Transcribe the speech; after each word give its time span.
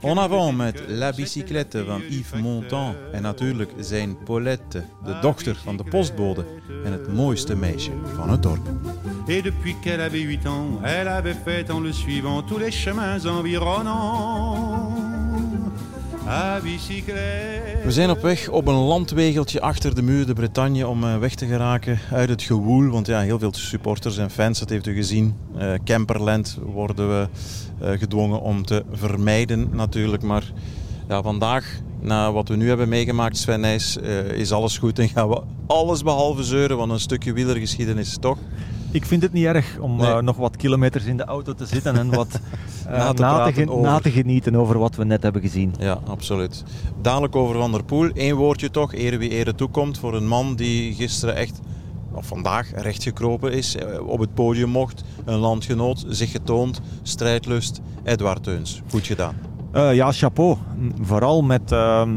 En 0.00 0.18
avant 0.18 0.56
met 0.56 0.82
La 0.86 1.12
Bicyclette 1.12 1.84
van 1.84 2.02
Yves 2.08 2.40
Montand 2.40 2.96
en 3.12 3.22
natuurlijk 3.22 3.72
zijn 3.78 4.16
Paulette, 4.24 4.84
de 5.04 5.18
dochter 5.20 5.56
van 5.64 5.76
de 5.76 5.84
postbode 5.84 6.44
en 6.84 6.92
het 6.92 7.12
mooiste 7.12 7.56
meisje 7.56 7.90
van 8.16 8.30
het 8.30 8.42
dorp. 8.42 8.68
Et 9.26 9.42
depuis 9.42 9.76
qu'elle 9.80 10.02
avait 10.02 10.22
8 10.22 10.46
ans, 10.46 10.82
elle 10.82 11.08
avait 11.08 11.36
fait 11.44 11.70
en 11.70 11.82
le 11.82 11.92
suivant 11.92 12.46
tous 12.46 12.60
les 12.60 12.82
chemins 12.82 13.24
environnants. 13.24 15.02
We 17.84 17.90
zijn 17.90 18.10
op 18.10 18.20
weg 18.20 18.48
op 18.48 18.66
een 18.66 18.74
landwegeltje 18.74 19.60
achter 19.60 19.94
de 19.94 20.02
muur 20.02 20.26
de 20.26 20.32
Bretagne 20.32 20.86
om 20.88 21.04
eh, 21.04 21.18
weg 21.18 21.34
te 21.34 21.46
geraken 21.46 21.98
uit 22.12 22.28
het 22.28 22.42
gewoel. 22.42 22.90
Want 22.90 23.06
ja, 23.06 23.20
heel 23.20 23.38
veel 23.38 23.54
supporters 23.54 24.18
en 24.18 24.30
fans, 24.30 24.58
dat 24.58 24.68
heeft 24.68 24.86
u 24.86 24.94
gezien. 24.94 25.34
Eh, 25.58 25.72
Camperland 25.84 26.58
worden 26.64 27.08
we 27.08 27.28
gedwongen 27.84 28.40
om 28.40 28.64
te 28.64 28.84
vermijden 28.92 29.68
natuurlijk. 29.72 30.22
Maar 30.22 30.52
ja, 31.08 31.22
vandaag, 31.22 31.80
na 32.00 32.32
wat 32.32 32.48
we 32.48 32.56
nu 32.56 32.68
hebben 32.68 32.88
meegemaakt, 32.88 33.36
Sven 33.36 33.60
Nijs, 33.60 33.98
eh, 33.98 34.18
is 34.30 34.52
alles 34.52 34.78
goed. 34.78 34.98
En 34.98 35.08
gaan 35.08 35.28
we 35.28 35.42
alles 35.66 36.02
behalve 36.02 36.42
zeuren, 36.42 36.76
want 36.76 36.92
een 36.92 37.00
stukje 37.00 37.32
wielergeschiedenis 37.32 38.16
toch. 38.20 38.38
Ik 38.90 39.04
vind 39.06 39.22
het 39.22 39.32
niet 39.32 39.44
erg 39.44 39.78
om 39.78 39.96
Nee. 39.96 40.06
eh, 40.10 40.18
nog 40.20 40.36
wat 40.36 40.56
kilometers 40.56 41.04
in 41.04 41.16
de 41.16 41.24
auto 41.24 41.54
te 41.54 41.66
zitten 41.66 41.96
en 41.96 42.10
wat 42.14 42.28
eh, 42.86 42.98
Na 42.98 43.12
te 43.12 43.22
na, 43.22 43.50
te 43.50 43.64
na 43.80 44.00
genieten 44.02 44.54
over 44.56 44.78
wat 44.78 44.96
we 44.96 45.04
net 45.04 45.22
hebben 45.22 45.42
gezien. 45.42 45.74
Ja, 45.78 45.98
absoluut. 46.06 46.64
Dadelijk 47.02 47.36
over 47.36 47.56
Van 47.56 47.72
der 47.72 47.84
Poel. 47.84 48.10
Eén 48.14 48.34
woordje 48.34 48.70
toch, 48.70 48.94
ere 48.94 49.16
wie 49.16 49.30
ere 49.30 49.54
toekomt 49.54 49.98
voor 49.98 50.14
een 50.14 50.26
man 50.28 50.54
die 50.54 50.94
gisteren 50.94 51.36
echt, 51.36 51.60
of 52.14 52.26
vandaag, 52.26 52.70
rechtgekropen 52.74 53.52
is. 53.52 53.76
eh, 53.76 54.06
Op 54.08 54.18
het 54.18 54.34
podium 54.34 54.68
mocht, 54.68 55.04
een 55.24 55.38
landgenoot, 55.38 56.04
zich 56.08 56.30
getoond, 56.30 56.80
strijdlust. 57.02 57.80
Edward 58.04 58.42
Teuns, 58.42 58.82
goed 58.90 59.06
gedaan. 59.06 59.34
Eh, 59.72 59.94
ja, 59.94 60.12
chapeau. 60.12 60.56
Vooral 61.00 61.42
met 61.42 61.72
ehm, 61.72 62.10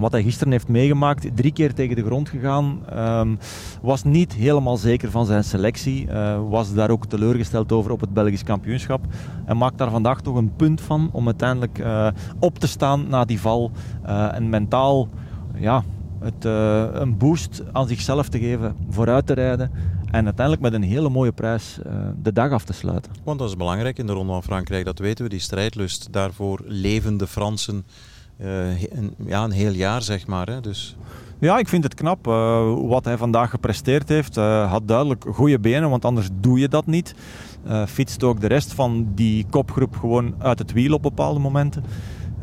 wat 0.00 0.12
hij 0.12 0.22
gisteren 0.22 0.52
heeft 0.52 0.68
meegemaakt. 0.68 1.36
Drie 1.36 1.52
keer 1.52 1.74
tegen 1.74 1.96
de 1.96 2.04
grond 2.04 2.28
gegaan. 2.28 2.80
Ehm, 2.90 3.34
was 3.82 4.04
niet 4.04 4.32
helemaal 4.32 4.76
zeker 4.76 5.10
van 5.10 5.26
zijn 5.26 5.44
selectie. 5.44 6.08
Eh, 6.08 6.40
was 6.48 6.74
daar 6.74 6.90
ook 6.90 7.06
teleurgesteld 7.06 7.72
over 7.72 7.90
op 7.90 8.00
het 8.00 8.12
Belgisch 8.12 8.42
kampioenschap. 8.44 9.00
En 9.44 9.56
maakt 9.56 9.78
daar 9.78 9.90
vandaag 9.90 10.20
toch 10.20 10.36
een 10.36 10.52
punt 10.56 10.80
van 10.80 11.08
om 11.12 11.26
uiteindelijk 11.26 11.82
op 12.38 12.58
te 12.58 12.66
staan 12.68 13.08
na 13.08 13.24
die 13.24 13.40
val. 13.40 13.70
en 14.32 14.48
mentaal 14.48 15.08
ja, 15.58 15.84
het, 16.20 16.44
eh, 16.44 16.86
een 16.92 17.16
boost 17.16 17.62
aan 17.72 17.88
zichzelf 17.88 18.28
te 18.28 18.38
geven. 18.38 18.76
Vooruit 18.88 19.26
te 19.26 19.32
rijden. 19.32 19.70
En 20.10 20.24
uiteindelijk 20.24 20.62
met 20.62 20.72
een 20.72 20.82
hele 20.82 21.08
mooie 21.08 21.32
prijs 21.32 21.78
eh, 21.82 21.92
de 22.22 22.32
dag 22.32 22.50
af 22.50 22.64
te 22.64 22.72
sluiten. 22.72 23.12
Want 23.24 23.38
dat 23.38 23.48
is 23.48 23.56
belangrijk 23.56 23.98
in 23.98 24.06
de 24.06 24.12
Ronde 24.12 24.32
van 24.32 24.42
Frankrijk, 24.42 24.84
dat 24.84 24.98
weten 24.98 25.24
we. 25.24 25.30
Die 25.30 25.40
strijdlust, 25.40 26.12
daarvoor 26.12 26.60
leven 26.64 27.16
de 27.16 27.26
Fransen 27.26 27.84
eh, 28.36 28.82
een, 28.82 29.14
ja, 29.26 29.44
een 29.44 29.50
heel 29.50 29.72
jaar, 29.72 30.02
zeg 30.02 30.26
maar. 30.26 30.46
Hè. 30.46 30.60
Dus 30.60 30.96
Ja, 31.38 31.58
ik 31.58 31.68
vind 31.68 31.84
het 31.84 31.94
knap 31.94 32.26
eh, 32.26 32.74
wat 32.88 33.04
hij 33.04 33.16
vandaag 33.16 33.50
gepresteerd 33.50 34.08
heeft. 34.08 34.34
Hij 34.34 34.64
had 34.64 34.88
duidelijk 34.88 35.24
goede 35.32 35.58
benen, 35.58 35.90
want 35.90 36.04
anders 36.04 36.28
doe 36.40 36.58
je 36.58 36.68
dat 36.68 36.86
niet. 36.86 37.14
Eh 37.64 37.86
fietst 37.86 38.22
ook 38.22 38.40
de 38.40 38.46
rest 38.46 38.72
van 38.72 39.08
die 39.14 39.46
kopgroep 39.50 39.96
gewoon 39.96 40.34
uit 40.38 40.58
het 40.58 40.72
wiel 40.72 40.94
op 40.94 41.02
bepaalde 41.02 41.40
momenten. 41.40 41.84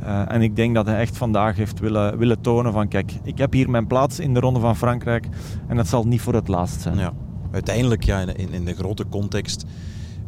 Eh, 0.06 0.32
en 0.32 0.42
ik 0.42 0.56
denk 0.56 0.76
dat 0.76 0.86
hij 0.86 1.00
echt 1.00 1.18
vandaag 1.18 1.56
heeft 1.56 1.80
willen, 1.80 2.18
willen 2.18 2.42
tonen 2.42 2.74
van 2.74 2.88
kijk, 2.88 3.14
ik 3.24 3.38
heb 3.38 3.54
hier 3.54 3.70
mijn 3.70 3.88
plaats 3.88 4.20
in 4.20 4.34
de 4.34 4.40
Ronde 4.40 4.60
van 4.60 4.76
Frankrijk 4.76 5.28
en 5.68 5.78
het 5.78 5.88
zal 5.88 6.08
niet 6.08 6.22
voor 6.22 6.34
het 6.34 6.48
laatst 6.48 6.82
zijn. 6.82 6.98
Ja, 6.98 7.14
uiteindelijk 7.52 8.04
ja, 8.04 8.20
in, 8.20 8.54
in 8.54 8.66
de 8.66 8.74
grote 8.74 9.06
context 9.10 9.66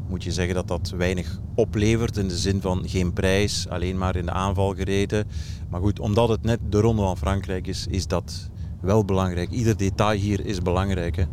moet 0.10 0.24
je 0.24 0.32
zeggen 0.32 0.56
dat 0.56 0.68
dat 0.68 0.94
weinig 0.98 1.40
oplevert 1.56 2.18
in 2.18 2.28
de 2.28 2.38
zin 2.38 2.62
van 2.62 2.84
geen 2.86 3.14
prijs, 3.14 3.70
alleen 3.70 3.98
maar 3.98 4.16
in 4.16 4.26
de 4.26 4.32
aanval 4.32 4.74
gereden. 4.74 5.28
Maar 5.70 5.82
goed, 5.82 6.00
omdat 6.00 6.30
het 6.30 6.44
net 6.44 6.60
de 6.70 6.80
Ronde 6.80 7.02
van 7.02 7.18
Frankrijk 7.18 7.68
is, 7.68 7.88
is 7.90 8.08
dat 8.08 8.50
wel 8.82 9.06
belangrijk. 9.06 9.50
Ieder 9.50 9.78
detail 9.78 10.20
hier 10.20 10.46
is 10.46 10.62
belangrijk. 10.62 11.16
Hè? 11.16 11.24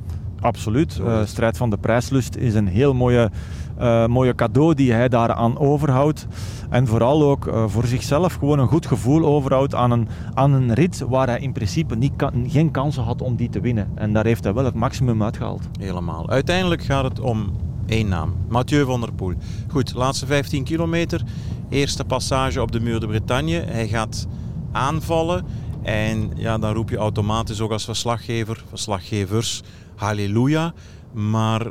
Absoluut. 0.40 0.98
Eh, 0.98 1.26
strijd 1.26 1.56
van 1.56 1.70
de 1.70 1.78
prijslust 1.78 2.34
is 2.34 2.54
een 2.54 2.66
heel 2.68 2.94
mooie, 2.94 3.30
eh, 3.76 4.06
mooie 4.06 4.34
cadeau 4.34 4.74
die 4.74 4.92
hij 4.92 5.08
daaraan 5.08 5.58
overhoudt. 5.58 6.26
En 6.70 6.86
vooral 6.86 7.22
ook 7.22 7.46
eh, 7.46 7.64
voor 7.68 7.86
zichzelf 7.86 8.34
gewoon 8.34 8.58
een 8.58 8.68
goed 8.68 8.86
gevoel 8.86 9.24
overhoudt 9.24 9.74
aan 9.74 9.90
een, 9.90 10.08
aan 10.34 10.52
een 10.52 10.72
rit 10.74 11.04
waar 11.08 11.26
hij 11.26 11.40
in 11.40 11.52
principe 11.52 11.96
niet 11.96 12.12
kan- 12.16 12.44
geen 12.48 12.70
kansen 12.70 13.02
had 13.02 13.22
om 13.22 13.36
die 13.36 13.48
te 13.48 13.60
winnen. 13.60 13.88
En 13.94 14.12
daar 14.12 14.24
heeft 14.24 14.44
hij 14.44 14.54
wel 14.54 14.64
het 14.64 14.74
maximum 14.74 15.22
uitgehaald. 15.22 15.68
Helemaal. 15.80 16.30
Uiteindelijk 16.30 16.82
gaat 16.82 17.04
het 17.04 17.20
om 17.20 17.50
één 17.86 18.08
naam. 18.08 18.34
Mathieu 18.48 18.84
van 18.84 19.00
der 19.00 19.12
Poel. 19.12 19.34
Goed, 19.68 19.94
laatste 19.94 20.26
15 20.26 20.64
kilometer. 20.64 21.22
Eerste 21.68 22.04
passage 22.04 22.62
op 22.62 22.72
de 22.72 22.80
Muur 22.80 23.00
de 23.00 23.06
Bretagne. 23.06 23.62
Hij 23.66 23.88
gaat 23.88 24.26
aanvallen. 24.72 25.44
En 25.82 26.30
ja, 26.34 26.58
dan 26.58 26.74
roep 26.74 26.90
je 26.90 26.96
automatisch 26.96 27.60
ook 27.60 27.70
als 27.72 27.84
verslaggever, 27.84 28.64
verslaggevers, 28.68 29.62
halleluja. 29.96 30.72
Maar 31.12 31.66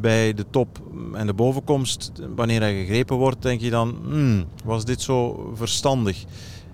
bij 0.00 0.34
de 0.34 0.44
top 0.50 0.80
en 1.14 1.26
de 1.26 1.34
bovenkomst, 1.34 2.12
wanneer 2.34 2.60
hij 2.60 2.74
gegrepen 2.74 3.16
wordt, 3.16 3.42
denk 3.42 3.60
je 3.60 3.70
dan, 3.70 3.96
hmm, 4.08 4.44
was 4.64 4.84
dit 4.84 5.00
zo 5.00 5.50
verstandig? 5.54 6.24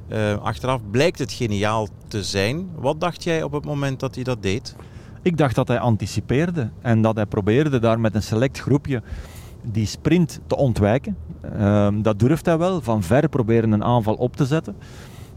Eh, 0.09 0.43
achteraf 0.43 0.81
blijkt 0.91 1.19
het 1.19 1.33
geniaal 1.33 1.89
te 2.09 2.25
zijn. 2.25 2.69
Wat 2.75 3.01
dacht 3.01 3.25
jij 3.25 3.43
op 3.43 3.53
het 3.53 3.65
moment 3.65 4.01
dat 4.01 4.15
hij 4.15 4.25
dat 4.25 4.43
deed? 4.43 4.77
Ik 5.23 5.37
dacht 5.37 5.55
dat 5.55 5.69
hij 5.69 5.79
anticipeerde 5.79 6.71
en 6.81 7.03
dat 7.03 7.17
hij 7.17 7.27
probeerde 7.27 7.79
daar 7.79 8.01
met 8.01 8.15
een 8.15 8.23
select 8.23 8.61
groepje 8.61 9.03
die 9.63 9.87
sprint 9.87 10.41
te 10.47 10.57
ontwijken. 10.57 11.17
Ehm, 11.41 12.03
dat 12.03 12.19
durft 12.19 12.47
hij 12.47 12.59
wel, 12.59 12.81
van 12.81 13.03
ver 13.03 13.29
proberen 13.29 13.73
een 13.73 13.85
aanval 13.85 14.15
op 14.15 14.37
te 14.37 14.47
zetten. 14.47 14.77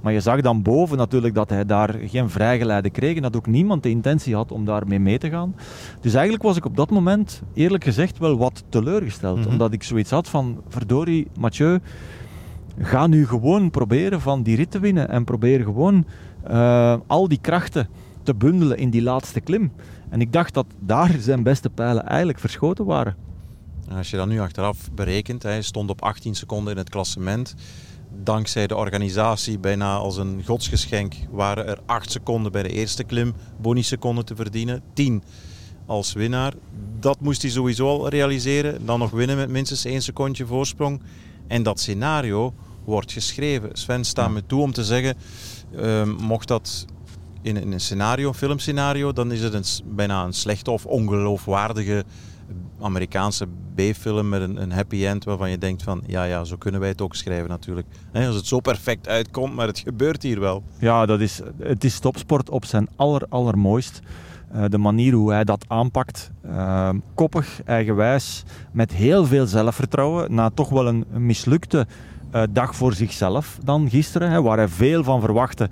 Maar 0.02 0.14
je 0.14 0.20
zag 0.20 0.42
dan 0.42 0.62
boven 0.62 0.98
natuurlijk 0.98 1.34
dat 1.34 1.50
hij 1.50 1.66
daar 1.66 1.96
geen 2.06 2.30
vrijgeleide 2.30 2.90
kreeg 2.90 3.16
en 3.16 3.22
dat 3.22 3.36
ook 3.36 3.48
niemand 3.48 3.84
de 3.84 3.90
intentie 3.90 4.36
had 4.36 4.52
om 4.52 4.66
daarmee 4.66 5.00
mee 5.00 5.18
te 5.18 5.30
gaan. 5.30 5.56
Dus 6.02 6.14
eigenlijk 6.14 6.44
was 6.44 6.58
ik 6.58 6.66
op 6.66 6.76
dat 6.76 6.90
moment, 6.90 7.42
eerlijk 7.54 7.84
gezegd, 7.84 8.18
wel 8.18 8.38
wat 8.38 8.64
teleurgesteld. 8.70 9.40
Mhm. 9.40 9.50
Omdat 9.50 9.74
ik 9.74 9.84
zoiets 9.84 10.12
had 10.12 10.30
van, 10.30 10.62
verdorie, 10.68 11.28
Mathieu, 11.40 11.80
ga 12.80 13.08
nu 13.08 13.28
gewoon 13.28 13.70
proberen 13.70 14.22
van 14.22 14.44
die 14.44 14.56
rit 14.56 14.72
te 14.72 14.80
winnen 14.80 15.10
en 15.10 15.24
probeer 15.24 15.64
gewoon 15.64 16.06
eh, 16.44 16.96
al 17.08 17.28
die 17.28 17.40
krachten 17.42 17.88
te 18.24 18.36
bundelen 18.36 18.78
in 18.78 18.90
die 18.90 19.02
laatste 19.02 19.40
klim. 19.40 19.72
En 20.10 20.22
ik 20.22 20.34
dacht 20.34 20.54
dat 20.54 20.66
daar 20.80 21.16
zijn 21.19 21.44
beste 21.44 21.69
pijlen 21.69 22.06
eigenlijk 22.06 22.40
verschoten 22.40 22.86
waren. 22.86 23.16
En 23.88 23.96
Als 23.96 24.10
je 24.10 24.18
dat 24.18 24.28
nu 24.28 24.40
achteraf 24.40 24.92
berekent, 24.92 25.44
hij 25.44 25.62
stond 25.62 25.90
op 25.90 26.01
18 26.01 26.36
seconden 26.36 26.72
in 26.72 26.78
het 26.78 26.90
klassement. 26.90 27.56
Dankzij 28.24 28.68
de 28.68 28.75
organisatie, 28.75 29.60
bijna 29.60 29.95
als 29.95 30.18
een 30.18 30.42
godsgeschenk, 30.45 31.13
waren 31.31 31.68
er 31.68 31.80
8 31.86 32.12
seconden 32.12 32.51
bij 32.51 32.63
de 32.63 32.69
eerste 32.69 33.04
klim 33.04 33.33
bonusseconden 33.62 34.25
te 34.25 34.36
verdienen. 34.36 34.81
10 34.94 35.24
als 35.86 36.13
winnaar. 36.13 36.54
Dat 37.00 37.19
moest 37.19 37.42
hij 37.42 37.51
sowieso 37.51 37.88
al 37.88 38.10
realiseren. 38.10 38.86
Dan 38.86 39.00
nog 39.00 39.12
winnen 39.12 39.38
met 39.38 39.50
minstens 39.50 39.86
1 39.86 40.01
secondje 40.01 40.45
voorsprong. 40.45 41.01
En 41.48 41.63
dat 41.63 41.80
scenario 41.80 42.54
wordt 42.83 43.12
geschreven. 43.12 43.69
Sven 43.74 44.06
staat 44.06 44.31
me 44.31 44.45
toe 44.45 44.62
om 44.62 44.72
te 44.72 44.83
zeggen, 44.83 45.15
ehm, 45.75 46.10
mocht 46.10 46.48
dat 46.48 46.86
in, 47.42 47.57
in 47.57 47.72
een 47.72 47.80
scenario, 47.80 48.27
een 48.27 48.33
filmscenario, 48.33 49.13
dan 49.13 49.31
is 49.31 49.42
het 49.42 49.54
een, 49.54 49.95
bijna 49.95 50.24
een 50.24 50.33
slechte 50.33 50.72
of 50.72 50.86
ongeloofwaardige 50.86 52.04
Amerikaanse 52.81 53.48
B-film 53.76 54.30
met 54.30 54.42
een, 54.42 54.62
een 54.62 54.72
happy 54.72 55.06
end 55.06 55.24
waarvan 55.24 55.50
je 55.50 55.58
denkt 55.58 55.84
van, 55.84 56.04
ja 56.06 56.24
ja, 56.24 56.44
zo 56.44 56.56
kunnen 56.56 56.80
wij 56.80 56.90
het 56.90 57.02
ook 57.02 57.16
schrijven 57.16 57.50
natuurlijk. 57.50 57.88
Hè, 58.12 58.28
als 58.28 58.36
het 58.36 58.46
zo 58.46 58.60
perfect 58.60 59.08
uitkomt, 59.08 59.56
maar 59.56 59.68
het 59.68 59.80
gebeurt 59.80 60.24
hier 60.24 60.40
wel. 60.40 60.64
Ja, 60.80 61.06
dat 61.06 61.20
is, 61.20 61.42
het 61.60 61.84
is 61.84 62.00
topsport 62.00 62.50
op 62.50 62.66
zijn 62.66 62.88
aller, 62.96 63.26
allermooist. 63.30 64.02
Eh, 64.52 64.64
de 64.70 64.78
manier 64.78 65.14
hoe 65.14 65.31
hij 65.31 65.44
dat 65.44 65.66
aanpakt. 65.68 66.31
Uh, 66.46 66.90
koppig, 67.14 67.62
eigenwijs, 67.66 68.44
met 68.72 68.94
heel 68.94 69.25
veel 69.25 69.46
zelfvertrouwen. 69.46 70.34
Na 70.34 70.50
toch 70.50 70.70
wel 70.70 70.88
een 70.88 71.06
mislukte 71.10 71.88
uh, 72.36 72.44
dag 72.50 72.75
voor 72.75 72.94
zichzelf 72.94 73.58
dan 73.64 73.90
gisteren, 73.90 74.32
hè, 74.32 74.42
waar 74.42 74.58
hij 74.58 74.68
veel 74.68 75.04
van 75.04 75.22
verwachtte. 75.22 75.70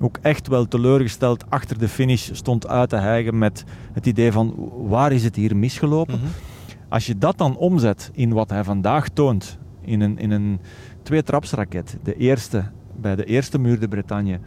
Ook 0.00 0.18
echt 0.22 0.48
wel 0.48 0.68
teleurgesteld 0.68 1.44
achter 1.48 1.78
de 1.78 1.88
finish 1.88 2.30
stond 2.32 2.66
uit 2.66 2.88
te 2.88 2.96
hijgen 2.96 3.38
met 3.38 3.64
het 3.92 4.06
idee 4.06 4.32
van 4.32 4.54
waar 4.88 5.12
is 5.12 5.24
het 5.24 5.36
hier 5.36 5.56
misgelopen. 5.56 6.14
Mm 6.14 6.20
-hmm. 6.20 6.49
Als 6.90 7.06
je 7.06 7.18
dat 7.18 7.38
dan 7.38 7.56
omzet 7.56 8.10
in 8.12 8.32
wat 8.32 8.50
hij 8.50 8.64
vandaag 8.64 9.08
toont, 9.08 9.58
in 9.80 10.00
een, 10.00 10.18
in 10.18 10.30
een 10.30 10.60
twee-trapsraket, 11.02 11.98
de 12.02 12.16
eerste 12.16 12.64
bij 13.00 13.16
de 13.16 13.24
eerste 13.24 13.58
muur 13.58 13.80
de 13.80 13.88
Bretagne, 13.88 14.40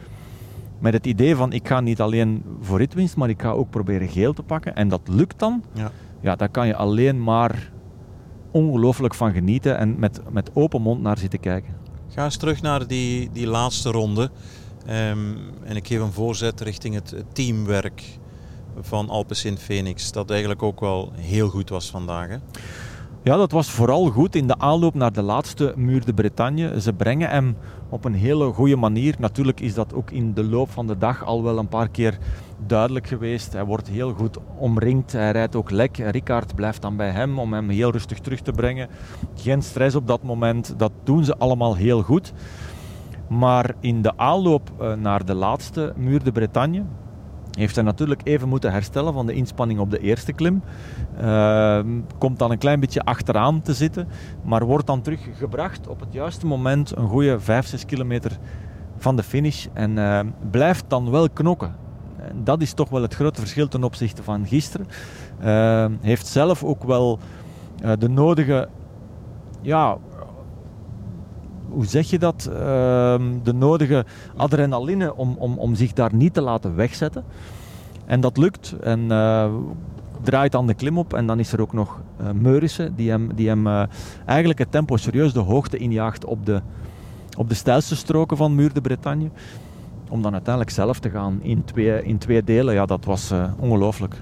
met 0.79 0.93
het 0.93 1.05
idee 1.05 1.35
van 1.35 1.53
ik 1.53 1.67
ga 1.67 1.79
niet 1.79 2.01
alleen 2.01 2.43
voor 2.61 2.77
ritwinst, 2.77 3.15
maar 3.15 3.29
ik 3.29 3.41
ga 3.41 3.51
ook 3.51 3.69
proberen 3.69 4.07
geel 4.07 4.33
te 4.33 4.43
pakken. 4.43 4.75
En 4.75 4.87
dat 4.87 5.01
lukt 5.05 5.39
dan. 5.39 5.63
Ja, 5.73 5.91
ja 6.21 6.35
daar 6.35 6.49
kan 6.49 6.67
je 6.67 6.75
alleen 6.75 7.23
maar 7.23 7.71
ongelooflijk 8.51 9.13
van 9.13 9.31
genieten 9.33 9.77
en 9.77 9.99
met, 9.99 10.21
met 10.31 10.49
open 10.53 10.81
mond 10.81 11.01
naar 11.01 11.17
zitten 11.17 11.39
kijken. 11.39 11.73
Ga 12.07 12.23
eens 12.23 12.37
terug 12.37 12.61
naar 12.61 12.87
die, 12.87 13.29
die 13.31 13.47
laatste 13.47 13.91
ronde. 13.91 14.21
Um, 14.89 15.37
en 15.63 15.75
ik 15.75 15.87
geef 15.87 15.99
een 15.99 16.11
voorzet 16.11 16.61
richting 16.61 16.95
het 16.95 17.15
teamwerk 17.33 18.03
van 18.79 19.09
Alpecin 19.09 19.57
Phoenix. 19.57 20.11
Dat 20.11 20.29
eigenlijk 20.29 20.63
ook 20.63 20.79
wel 20.79 21.11
heel 21.15 21.49
goed 21.49 21.69
was 21.69 21.89
vandaag. 21.89 22.39
Ja, 23.23 23.37
dat 23.37 23.51
was 23.51 23.71
vooral 23.71 24.05
goed 24.05 24.35
in 24.35 24.47
de 24.47 24.57
aanloop 24.57 24.93
naar 24.93 25.13
de 25.13 25.21
laatste 25.21 25.73
muur 25.75 26.05
de 26.05 26.13
Bretagne. 26.13 26.81
Ze 26.81 26.93
brengen 26.93 27.29
hem 27.29 27.57
op 27.89 28.05
een 28.05 28.13
hele 28.13 28.53
goede 28.53 28.75
manier. 28.75 29.15
Natuurlijk 29.19 29.59
is 29.59 29.73
dat 29.73 29.93
ook 29.93 30.11
in 30.11 30.33
de 30.33 30.43
loop 30.43 30.69
van 30.69 30.87
de 30.87 30.97
dag 30.97 31.25
al 31.25 31.43
wel 31.43 31.57
een 31.57 31.67
paar 31.67 31.89
keer 31.89 32.17
duidelijk 32.67 33.07
geweest. 33.07 33.53
Hij 33.53 33.63
wordt 33.63 33.87
heel 33.87 34.13
goed 34.13 34.37
omringd. 34.57 35.11
Hij 35.11 35.31
rijdt 35.31 35.55
ook 35.55 35.71
lek. 35.71 35.97
Ricard 35.97 36.55
blijft 36.55 36.81
dan 36.81 36.95
bij 36.95 37.09
hem 37.09 37.39
om 37.39 37.53
hem 37.53 37.69
heel 37.69 37.91
rustig 37.91 38.19
terug 38.19 38.41
te 38.41 38.51
brengen. 38.51 38.89
Geen 39.35 39.61
stress 39.61 39.95
op 39.95 40.07
dat 40.07 40.23
moment. 40.23 40.73
Dat 40.77 40.91
doen 41.03 41.23
ze 41.23 41.37
allemaal 41.37 41.75
heel 41.75 42.01
goed. 42.01 42.33
Maar 43.29 43.75
in 43.79 44.01
de 44.01 44.17
aanloop 44.17 44.71
eh, 44.79 44.93
naar 44.93 45.25
de 45.25 45.35
laatste 45.35 45.93
muur 45.95 46.23
de 46.23 46.31
Bretagne 46.31 46.83
heeft 47.57 47.75
hij 47.75 47.83
natuurlijk 47.83 48.21
even 48.23 48.49
moeten 48.49 48.71
herstellen 48.71 49.13
van 49.13 49.25
de 49.25 49.33
inspanning 49.33 49.79
op 49.79 49.91
de 49.91 49.99
eerste 49.99 50.33
klim. 50.33 50.61
Uh, 51.21 51.79
komt 52.17 52.39
dan 52.39 52.51
een 52.51 52.57
klein 52.57 52.79
beetje 52.79 53.03
achteraan 53.03 53.61
te 53.61 53.73
zitten, 53.73 54.07
maar 54.43 54.65
wordt 54.65 54.87
dan 54.87 55.01
teruggebracht 55.01 55.87
op 55.87 55.99
het 55.99 56.13
juiste 56.13 56.45
moment, 56.45 56.97
een 56.97 57.07
goede 57.07 57.39
5, 57.39 57.67
6 57.67 57.85
kilometer 57.85 58.37
van 58.97 59.15
de 59.15 59.23
finish. 59.23 59.65
En 59.73 59.97
uh, 59.97 60.19
blijft 60.51 60.85
dan 60.87 61.11
wel 61.11 61.29
knokken. 61.29 61.75
En 62.17 62.43
dat 62.43 62.61
is 62.61 62.73
toch 62.73 62.89
wel 62.89 63.01
het 63.01 63.13
grote 63.13 63.39
verschil 63.39 63.67
ten 63.67 63.83
opzichte 63.83 64.23
van 64.23 64.47
gisteren. 64.47 64.87
Uh, 65.43 65.85
heeft 66.01 66.27
zelf 66.27 66.63
ook 66.63 66.83
wel 66.83 67.19
eh, 67.81 67.91
de 67.99 68.09
nodige 68.09 68.69
ja, 69.61 69.97
hoe 71.73 71.85
zeg 71.85 72.09
je 72.09 72.19
dat, 72.19 72.49
ehm, 72.53 73.23
de 73.43 73.53
nodige 73.53 74.05
adrenaline 74.35 75.15
om, 75.15 75.35
om, 75.37 75.57
om 75.57 75.75
zich 75.75 75.93
daar 75.93 76.15
niet 76.15 76.33
te 76.33 76.41
laten 76.41 76.75
wegzetten. 76.75 77.23
En 78.05 78.21
dat 78.21 78.37
lukt. 78.37 78.75
En 78.81 78.99
uh, 78.99 79.53
draait 80.21 80.51
dan 80.51 80.67
de 80.67 80.73
klim 80.73 80.97
op. 80.97 81.13
En 81.13 81.27
dan 81.27 81.39
is 81.39 81.53
er 81.53 81.61
ook 81.61 81.73
nog 81.73 82.01
uh, 82.21 82.31
Meurissen, 82.31 82.95
die 82.95 83.09
hem, 83.09 83.33
die 83.35 83.47
hem 83.47 83.67
uh, 83.67 83.83
eigenlijk 84.25 84.59
het 84.59 84.71
tempo 84.71 84.97
serieus 84.97 85.33
de 85.33 85.39
hoogte 85.39 85.77
injaagt 85.77 86.25
op 86.25 86.45
de, 86.45 86.61
op 87.37 87.49
de 87.49 87.55
steilste 87.55 87.95
stroken 87.95 88.37
van 88.37 88.55
Muur 88.55 88.73
de 88.73 88.81
Bretagne. 88.81 89.29
Om 90.09 90.21
dan 90.21 90.33
uiteindelijk 90.33 90.73
zelf 90.73 90.99
te 90.99 91.09
gaan 91.09 91.39
in 91.41 91.63
twee, 91.63 92.03
in 92.03 92.17
twee 92.17 92.43
delen. 92.43 92.73
Ja, 92.73 92.85
dat 92.85 93.05
was 93.05 93.33
ongelooflijk. 93.59 94.21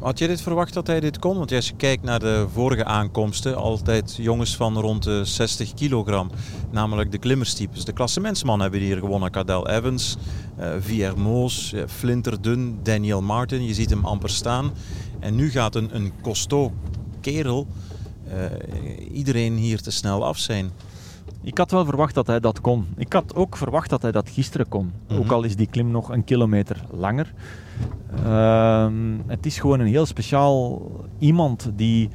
Had 0.00 0.18
je 0.18 0.26
dit 0.26 0.40
verwacht 0.40 0.74
dat 0.74 0.86
hij 0.86 1.00
dit 1.00 1.18
kon? 1.18 1.38
Want 1.38 1.52
als 1.52 1.68
je 1.68 1.76
kijkt 1.76 2.02
naar 2.02 2.18
de 2.18 2.46
vorige 2.52 2.84
aankomsten, 2.84 3.56
altijd 3.56 4.16
jongens 4.16 4.56
van 4.56 4.78
rond 4.78 5.02
de 5.02 5.24
60 5.24 5.74
kilogram. 5.74 6.30
Namelijk 6.70 7.10
de 7.10 7.18
klimmerstypes. 7.18 7.84
De 7.84 7.92
klassementsman 7.92 8.60
hebben 8.60 8.80
hier 8.80 8.96
gewonnen. 8.96 9.30
Cadel 9.30 9.68
Evans, 9.68 10.16
uh, 10.60 10.68
Viermoos, 10.78 11.72
uh, 11.72 11.82
Flinterdun, 11.86 12.78
Daniel 12.82 13.22
Martin. 13.22 13.64
Je 13.64 13.74
ziet 13.74 13.90
hem 13.90 14.04
amper 14.04 14.30
staan. 14.30 14.70
En 15.20 15.34
nu 15.34 15.50
gaat 15.50 15.74
een, 15.74 15.88
een 15.92 16.12
kerel 17.20 17.66
uh, 18.28 19.14
iedereen 19.16 19.56
hier 19.56 19.80
te 19.80 19.90
snel 19.90 20.24
af 20.24 20.38
zijn. 20.38 20.70
Ik 21.42 21.58
had 21.58 21.70
wel 21.70 21.84
verwacht 21.84 22.14
dat 22.14 22.26
hij 22.26 22.40
dat 22.40 22.60
kon. 22.60 22.86
Ik 22.96 23.12
had 23.12 23.34
ook 23.34 23.56
verwacht 23.56 23.90
dat 23.90 24.02
hij 24.02 24.12
dat 24.12 24.30
gisteren 24.30 24.68
kon. 24.68 24.84
Mm 24.84 24.92
-hmm. 25.06 25.18
Ook 25.18 25.30
al 25.30 25.42
is 25.42 25.56
die 25.56 25.66
klim 25.66 25.90
nog 25.90 26.08
een 26.08 26.24
kilometer 26.24 26.84
langer. 26.90 27.32
Uh, 28.26 28.86
het 29.26 29.46
is 29.46 29.58
gewoon 29.58 29.80
een 29.80 29.86
heel 29.86 30.06
speciaal 30.06 30.82
iemand 31.18 31.70
die 31.74 32.08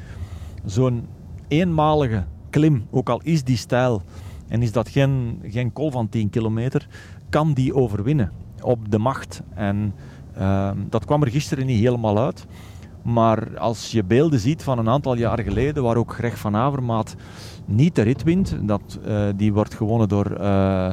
zo'n 0.65 1.07
eenmalige 1.47 2.23
klim, 2.49 2.85
ook 2.91 3.09
al 3.09 3.21
is 3.23 3.43
die 3.43 3.57
stijl 3.57 4.01
en 4.47 4.61
is 4.61 4.71
dat 4.71 4.89
geen, 4.89 5.39
geen 5.43 5.73
kol 5.73 5.91
van 5.91 6.09
10 6.09 6.29
kilometer, 6.29 6.87
kan 7.29 7.53
die 7.53 7.75
overwinnen 7.75 8.31
op 8.61 8.91
de 8.91 8.97
macht. 8.97 9.41
En 9.53 9.93
uh, 10.37 10.71
dat 10.89 11.05
kwam 11.05 11.21
er 11.21 11.31
gisteren 11.31 11.65
niet 11.65 11.79
helemaal 11.79 12.19
uit. 12.19 12.45
Maar 13.01 13.59
als 13.59 13.91
je 13.91 14.03
beelden 14.03 14.39
ziet 14.39 14.63
van 14.63 14.77
een 14.77 14.89
aantal 14.89 15.15
jaren 15.15 15.43
geleden, 15.43 15.83
waar 15.83 15.95
ook 15.95 16.13
Greg 16.13 16.37
van 16.37 16.55
Avermaat 16.55 17.15
niet 17.65 17.95
de 17.95 18.01
rit 18.01 18.23
wint, 18.23 18.57
dat, 18.61 18.99
uh, 19.07 19.23
die 19.35 19.53
wordt 19.53 19.73
gewonnen 19.73 20.09
door 20.09 20.37
uh, 20.39 20.91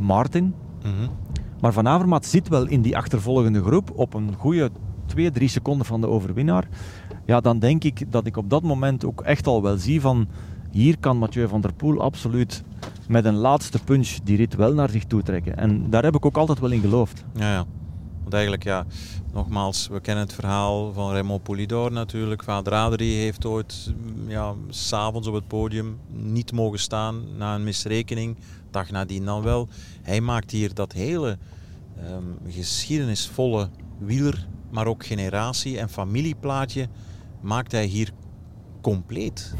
Martin. 0.00 0.54
Mm 0.84 0.92
-hmm. 0.98 1.08
Maar 1.64 1.72
Van 1.72 1.88
Avermaat 1.88 2.26
zit 2.26 2.48
wel 2.48 2.66
in 2.66 2.82
die 2.82 2.96
achtervolgende 2.96 3.62
groep 3.62 3.90
op 3.94 4.14
een 4.14 4.34
goede 4.38 4.70
2, 5.06 5.30
3 5.30 5.48
seconden 5.48 5.86
van 5.86 6.00
de 6.00 6.08
overwinnaar. 6.08 6.68
Ja, 7.26 7.40
dan 7.40 7.58
denk 7.58 7.84
ik 7.84 8.12
dat 8.12 8.26
ik 8.26 8.36
op 8.36 8.50
dat 8.50 8.62
moment 8.62 9.04
ook 9.04 9.20
echt 9.20 9.46
al 9.46 9.62
wel 9.62 9.76
zie 9.76 10.00
van 10.00 10.28
hier 10.70 10.98
kan 10.98 11.18
Mathieu 11.18 11.48
van 11.48 11.60
der 11.60 11.72
Poel 11.72 12.00
absoluut 12.00 12.62
met 13.08 13.24
een 13.24 13.34
laatste 13.34 13.78
punch 13.84 14.08
die 14.08 14.36
rit 14.36 14.54
wel 14.54 14.74
naar 14.74 14.90
zich 14.90 15.04
toe 15.04 15.22
trekken. 15.22 15.56
En 15.56 15.90
daar 15.90 16.02
heb 16.02 16.14
ik 16.14 16.26
ook 16.26 16.36
altijd 16.36 16.60
wel 16.60 16.70
in 16.70 16.80
geloofd. 16.80 17.24
Ja, 17.34 17.52
ja. 17.52 17.64
Want 18.24 18.36
eigenlijk, 18.36 18.64
ja, 18.64 18.86
nogmaals, 19.32 19.88
we 19.88 20.00
kennen 20.00 20.24
het 20.24 20.34
verhaal 20.34 20.92
van 20.92 21.12
Raymond 21.12 21.42
Poulidor 21.42 21.92
natuurlijk. 21.92 22.42
Vader 22.42 22.72
Adrie 22.72 23.16
heeft 23.16 23.44
ooit 23.44 23.92
ja, 24.26 24.54
s'avonds 24.68 25.28
op 25.28 25.34
het 25.34 25.46
podium 25.46 25.98
niet 26.10 26.52
mogen 26.52 26.78
staan 26.78 27.36
na 27.36 27.54
een 27.54 27.64
misrekening. 27.64 28.36
Dag 28.70 28.90
nadien 28.90 29.24
dan 29.24 29.42
wel. 29.42 29.68
Hij 30.02 30.20
maakt 30.20 30.50
hier 30.50 30.74
dat 30.74 30.92
hele 30.92 31.38
um, 32.10 32.38
geschiedenisvolle 32.48 33.68
wieler, 33.98 34.46
maar 34.70 34.86
ook 34.86 35.06
generatie- 35.06 35.78
en 35.78 35.88
familieplaatje, 35.88 36.88
maakt 37.40 37.72
hij 37.72 37.84
hier 37.84 38.10
compleet. 38.80 39.54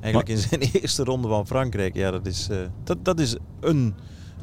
Eigenlijk 0.00 0.28
in 0.28 0.38
zijn 0.38 0.60
eerste 0.82 1.04
ronde 1.04 1.28
van 1.28 1.46
Frankrijk. 1.46 1.94
Ja, 1.94 2.10
dat 2.10 2.26
is, 2.26 2.48
uh, 2.50 2.56
dat, 2.84 3.04
dat 3.04 3.20
is 3.20 3.36
een 3.60 3.94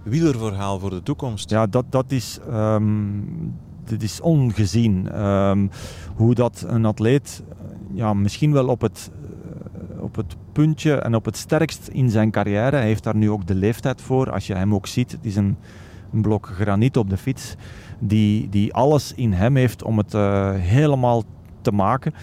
wielerverhaal 0.06 0.80
voor 0.80 0.90
de 0.90 1.04
toekomst. 1.04 1.50
Ja, 1.50 1.68
dat, 1.68 1.86
dat 1.90 2.12
is... 2.12 2.40
Um, 2.50 3.54
dit 3.84 4.04
is 4.04 4.22
ongezien. 4.22 5.22
Um, 5.26 5.70
hoe 6.16 6.36
dat 6.36 6.66
een 6.68 6.86
atleet 6.86 7.44
ja, 7.94 8.14
misschien 8.14 8.52
wel 8.52 8.68
op 8.68 8.82
het, 8.82 9.12
uh, 9.96 10.04
op 10.04 10.16
het 10.16 10.36
puntje 10.52 10.96
en 10.96 11.16
op 11.16 11.26
het 11.26 11.38
sterkst 11.38 11.88
in 11.88 12.10
zijn 12.10 12.32
carrière. 12.32 12.76
Hij 12.76 12.86
heeft 12.86 13.04
daar 13.04 13.16
nu 13.16 13.30
ook 13.30 13.48
de 13.48 13.56
leeftijd 13.56 14.02
voor. 14.02 14.32
Als 14.32 14.48
je 14.48 14.56
hem 14.56 14.74
ook 14.74 14.88
ziet, 14.88 15.12
het 15.12 15.26
is 15.26 15.36
een, 15.36 15.58
een 16.14 16.22
blok 16.22 16.48
graniet 16.48 16.98
op 16.98 17.10
de 17.10 17.18
fiets. 17.18 17.56
Die, 18.00 18.50
die 18.50 18.74
alles 18.74 19.14
in 19.14 19.34
hem 19.34 19.56
heeft 19.56 19.84
om 19.84 19.98
het 19.98 20.14
uh, 20.14 20.52
helemaal 20.54 21.24
te 21.62 21.72
maken. 21.72 22.14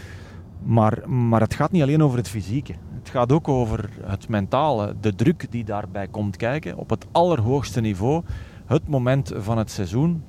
Maar, 0.65 1.11
maar 1.11 1.41
het 1.41 1.55
gaat 1.55 1.73
niet 1.73 1.83
alleen 1.83 2.03
over 2.03 2.19
het 2.19 2.29
fysieke. 2.29 2.75
Het 3.03 3.11
gaat 3.11 3.33
ook 3.33 3.49
over 3.49 3.91
het 4.03 4.29
mentale. 4.29 4.95
De 5.01 5.15
druk 5.15 5.47
die 5.51 5.65
daarbij 5.65 6.09
komt 6.09 6.37
kijken 6.37 6.77
op 6.77 6.91
het 6.91 7.07
allerhoogste 7.13 7.81
niveau. 7.81 8.23
Het 8.67 8.89
moment 8.89 9.33
van 9.37 9.59
het 9.59 9.71
seizoen. 9.71 10.23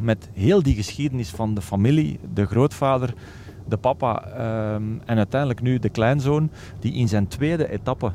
Met 0.00 0.28
heel 0.32 0.62
die 0.62 0.74
geschiedenis 0.74 1.30
van 1.30 1.54
de 1.54 1.62
familie, 1.62 2.18
de 2.34 2.46
grootvader, 2.46 3.14
de 3.68 3.76
papa 3.76 4.24
um, 4.74 5.00
en 5.04 5.16
uiteindelijk 5.16 5.60
nu 5.60 5.78
de 5.78 5.88
kleinzoon. 5.88 6.50
Die 6.78 6.92
in 6.92 7.08
zijn 7.08 7.28
tweede 7.28 7.70
etappe 7.70 8.10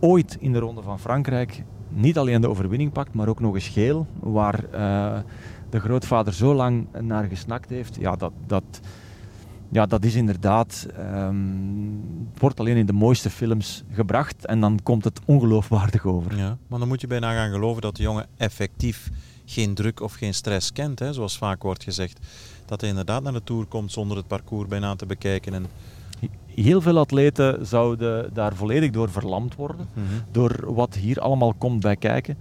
ooit 0.00 0.36
in 0.40 0.52
de 0.52 0.58
Ronde 0.58 0.82
van 0.82 0.98
Frankrijk 0.98 1.62
niet 1.88 2.18
alleen 2.18 2.40
de 2.40 2.48
overwinning 2.48 2.92
pakt, 2.92 3.14
maar 3.14 3.28
ook 3.28 3.40
nog 3.40 3.54
eens 3.54 3.68
geel. 3.68 4.06
Waar 4.20 4.64
uh, 4.74 5.18
de 5.70 5.80
grootvader 5.80 6.32
zo 6.32 6.54
lang 6.54 6.86
naar 7.00 7.24
gesnakt 7.24 7.70
heeft. 7.70 7.96
Ja, 8.00 8.16
dat... 8.16 8.32
dat 8.46 8.80
ja, 9.70 9.86
dat 9.86 10.04
is 10.04 10.14
inderdaad. 10.14 10.86
Um, 10.98 12.28
wordt 12.38 12.60
alleen 12.60 12.76
in 12.76 12.86
de 12.86 12.92
mooiste 12.92 13.30
films 13.30 13.84
gebracht 13.90 14.46
en 14.46 14.60
dan 14.60 14.80
komt 14.82 15.04
het 15.04 15.20
ongeloofwaardig 15.24 16.04
over. 16.04 16.36
Ja, 16.36 16.56
maar 16.66 16.78
dan 16.78 16.88
moet 16.88 17.00
je 17.00 17.06
bijna 17.06 17.32
gaan 17.32 17.50
geloven 17.50 17.82
dat 17.82 17.96
de 17.96 18.02
jongen 18.02 18.26
effectief 18.36 19.10
geen 19.44 19.74
druk 19.74 20.00
of 20.00 20.12
geen 20.12 20.34
stress 20.34 20.72
kent, 20.72 20.98
hè, 20.98 21.12
zoals 21.12 21.38
vaak 21.38 21.62
wordt 21.62 21.84
gezegd. 21.84 22.18
Dat 22.64 22.80
hij 22.80 22.90
inderdaad 22.90 23.22
naar 23.22 23.32
de 23.32 23.42
tour 23.44 23.64
komt 23.66 23.92
zonder 23.92 24.16
het 24.16 24.26
parcours 24.26 24.68
bijna 24.68 24.96
te 24.96 25.06
bekijken. 25.06 25.54
En... 25.54 25.66
Heel 26.46 26.80
veel 26.80 26.98
atleten 26.98 27.66
zouden 27.66 28.34
daar 28.34 28.54
volledig 28.54 28.90
door 28.90 29.10
verlamd 29.10 29.54
worden, 29.54 29.88
mm 29.94 30.06
-hmm. 30.06 30.22
door 30.30 30.74
wat 30.74 30.94
hier 30.94 31.20
allemaal 31.20 31.54
komt 31.58 31.80
bij 31.80 31.96
kijken. 31.96 32.36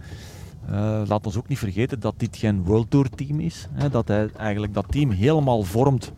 Uh, 0.69 1.01
laat 1.07 1.25
ons 1.25 1.37
ook 1.37 1.47
niet 1.47 1.59
vergeten 1.59 1.99
dat 1.99 2.13
dit 2.17 2.37
geen 2.37 2.63
World 2.63 2.89
Tour 2.89 3.09
team 3.09 3.39
is. 3.39 3.67
Hè, 3.71 3.89
dat 3.89 4.07
hij 4.07 4.29
eigenlijk 4.37 4.73
dat 4.73 4.85
team 4.89 5.09
helemaal 5.09 5.63
vormt 5.63 6.11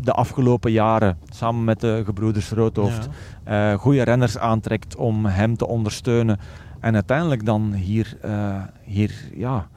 de 0.00 0.12
afgelopen 0.12 0.72
jaren 0.72 1.18
samen 1.30 1.64
met 1.64 1.80
de 1.80 2.02
gebroeders 2.04 2.50
Roodhoofd. 2.50 3.08
Ja. 3.46 3.72
Uh, 3.72 3.78
goede 3.78 4.02
renners 4.02 4.38
aantrekt 4.38 4.96
om 4.96 5.26
hem 5.26 5.56
te 5.56 5.66
ondersteunen. 5.66 6.38
En 6.80 6.94
uiteindelijk 6.94 7.44
dan 7.44 7.72
hier, 7.72 8.16
uh, 8.24 8.62
hier 8.84 9.12
ja, 9.34 9.68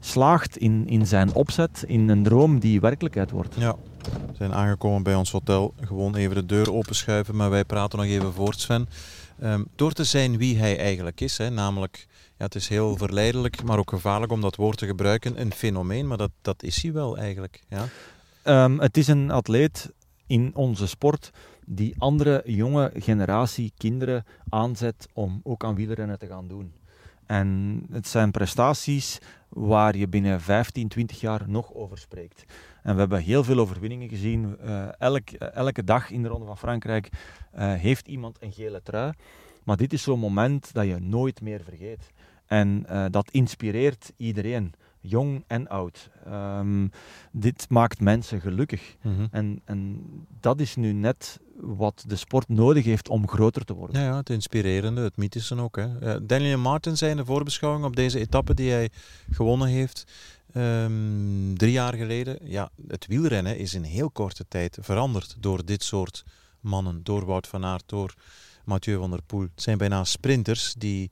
slaagt 0.00 0.56
in, 0.56 0.88
in 0.88 1.06
zijn 1.06 1.34
opzet, 1.34 1.84
in 1.86 2.08
een 2.08 2.22
droom 2.22 2.58
die 2.58 2.80
werkelijkheid 2.80 3.30
wordt. 3.30 3.54
Ja, 3.58 3.74
we 4.02 4.36
zijn 4.36 4.54
aangekomen 4.54 5.02
bij 5.02 5.14
ons 5.14 5.32
hotel. 5.32 5.74
Gewoon 5.80 6.16
even 6.16 6.34
de 6.34 6.46
deur 6.46 6.72
openschuiven, 6.72 7.36
maar 7.36 7.50
wij 7.50 7.64
praten 7.64 7.98
nog 7.98 8.08
even 8.08 8.32
voort, 8.32 8.60
Sven. 8.60 8.88
Um, 9.42 9.66
door 9.76 9.92
te 9.92 10.04
zijn 10.04 10.36
wie 10.36 10.58
hij 10.58 10.78
eigenlijk 10.78 11.20
is, 11.20 11.38
hè, 11.38 11.50
namelijk, 11.50 12.06
ja, 12.38 12.44
het 12.44 12.54
is 12.54 12.68
heel 12.68 12.96
verleidelijk, 12.96 13.62
maar 13.62 13.78
ook 13.78 13.90
gevaarlijk 13.90 14.32
om 14.32 14.40
dat 14.40 14.56
woord 14.56 14.78
te 14.78 14.86
gebruiken, 14.86 15.40
een 15.40 15.52
fenomeen, 15.52 16.06
maar 16.06 16.16
dat, 16.16 16.30
dat 16.42 16.62
is 16.62 16.82
hij 16.82 16.92
wel 16.92 17.16
eigenlijk. 17.16 17.62
Ja. 17.68 17.86
Um, 18.64 18.80
het 18.80 18.96
is 18.96 19.08
een 19.08 19.30
atleet 19.30 19.92
in 20.26 20.50
onze 20.54 20.86
sport 20.86 21.30
die 21.66 21.94
andere 21.98 22.42
jonge 22.44 22.90
generatie 22.94 23.72
kinderen 23.76 24.24
aanzet 24.48 25.08
om 25.12 25.40
ook 25.42 25.64
aan 25.64 25.74
wielrennen 25.74 26.18
te 26.18 26.26
gaan 26.26 26.48
doen. 26.48 26.72
En 27.26 27.80
het 27.90 28.08
zijn 28.08 28.30
prestaties 28.30 29.18
waar 29.48 29.96
je 29.96 30.08
binnen 30.08 30.40
15, 30.40 30.88
20 30.88 31.20
jaar 31.20 31.42
nog 31.46 31.74
over 31.74 31.98
spreekt. 31.98 32.44
En 32.82 32.92
we 32.92 33.00
hebben 33.00 33.22
heel 33.22 33.44
veel 33.44 33.58
overwinningen 33.58 34.08
gezien. 34.08 34.56
Uh, 34.64 34.88
elk, 34.98 35.30
elke 35.30 35.84
dag 35.84 36.10
in 36.10 36.22
de 36.22 36.28
Ronde 36.28 36.46
van 36.46 36.58
Frankrijk 36.58 37.08
uh, 37.12 37.74
heeft 37.74 38.08
iemand 38.08 38.36
een 38.40 38.52
gele 38.52 38.82
trui. 38.82 39.12
Maar 39.64 39.76
dit 39.76 39.92
is 39.92 40.02
zo'n 40.02 40.18
moment 40.18 40.72
dat 40.72 40.86
je 40.86 40.98
nooit 41.00 41.40
meer 41.40 41.60
vergeet. 41.64 42.10
En 42.46 42.86
uh, 42.90 43.04
dat 43.10 43.30
inspireert 43.30 44.12
iedereen, 44.16 44.72
jong 45.00 45.44
en 45.46 45.68
oud. 45.68 46.10
Um, 46.28 46.90
dit 47.32 47.66
maakt 47.68 48.00
mensen 48.00 48.40
gelukkig. 48.40 48.96
Mm 49.02 49.16
-hmm. 49.16 49.28
en, 49.30 49.60
en 49.64 50.02
dat 50.40 50.60
is 50.60 50.76
nu 50.76 50.92
net 50.92 51.40
wat 51.56 52.04
de 52.06 52.16
sport 52.16 52.48
nodig 52.48 52.84
heeft 52.84 53.08
om 53.08 53.28
groter 53.28 53.64
te 53.64 53.74
worden. 53.74 54.00
Ja, 54.00 54.06
ja 54.06 54.16
het 54.16 54.30
inspirerende, 54.30 55.00
het 55.00 55.16
mythische 55.16 55.56
ook. 55.56 55.76
Hè. 55.76 56.26
Daniel 56.26 56.58
Martin 56.58 56.96
zei 56.96 57.10
in 57.10 57.16
de 57.16 57.24
voorbeschouwing 57.24 57.84
op 57.84 57.96
deze 57.96 58.18
etappe 58.18 58.54
die 58.54 58.70
hij 58.70 58.90
gewonnen 59.30 59.68
heeft, 59.68 60.04
um, 60.56 61.58
drie 61.58 61.72
jaar 61.72 61.94
geleden. 61.94 62.38
Ja, 62.42 62.70
het 62.88 63.06
wielrennen 63.06 63.58
is 63.58 63.74
in 63.74 63.82
heel 63.82 64.10
korte 64.10 64.44
tijd 64.48 64.78
veranderd 64.80 65.36
door 65.40 65.64
dit 65.64 65.82
soort 65.82 66.24
mannen. 66.60 67.00
Door 67.02 67.24
Wout 67.24 67.46
van 67.46 67.64
Aert, 67.64 67.82
door 67.86 68.14
Mathieu 68.64 68.98
van 68.98 69.10
der 69.10 69.22
Poel. 69.22 69.42
Het 69.42 69.62
zijn 69.62 69.78
bijna 69.78 70.04
sprinters 70.04 70.74
die, 70.78 71.10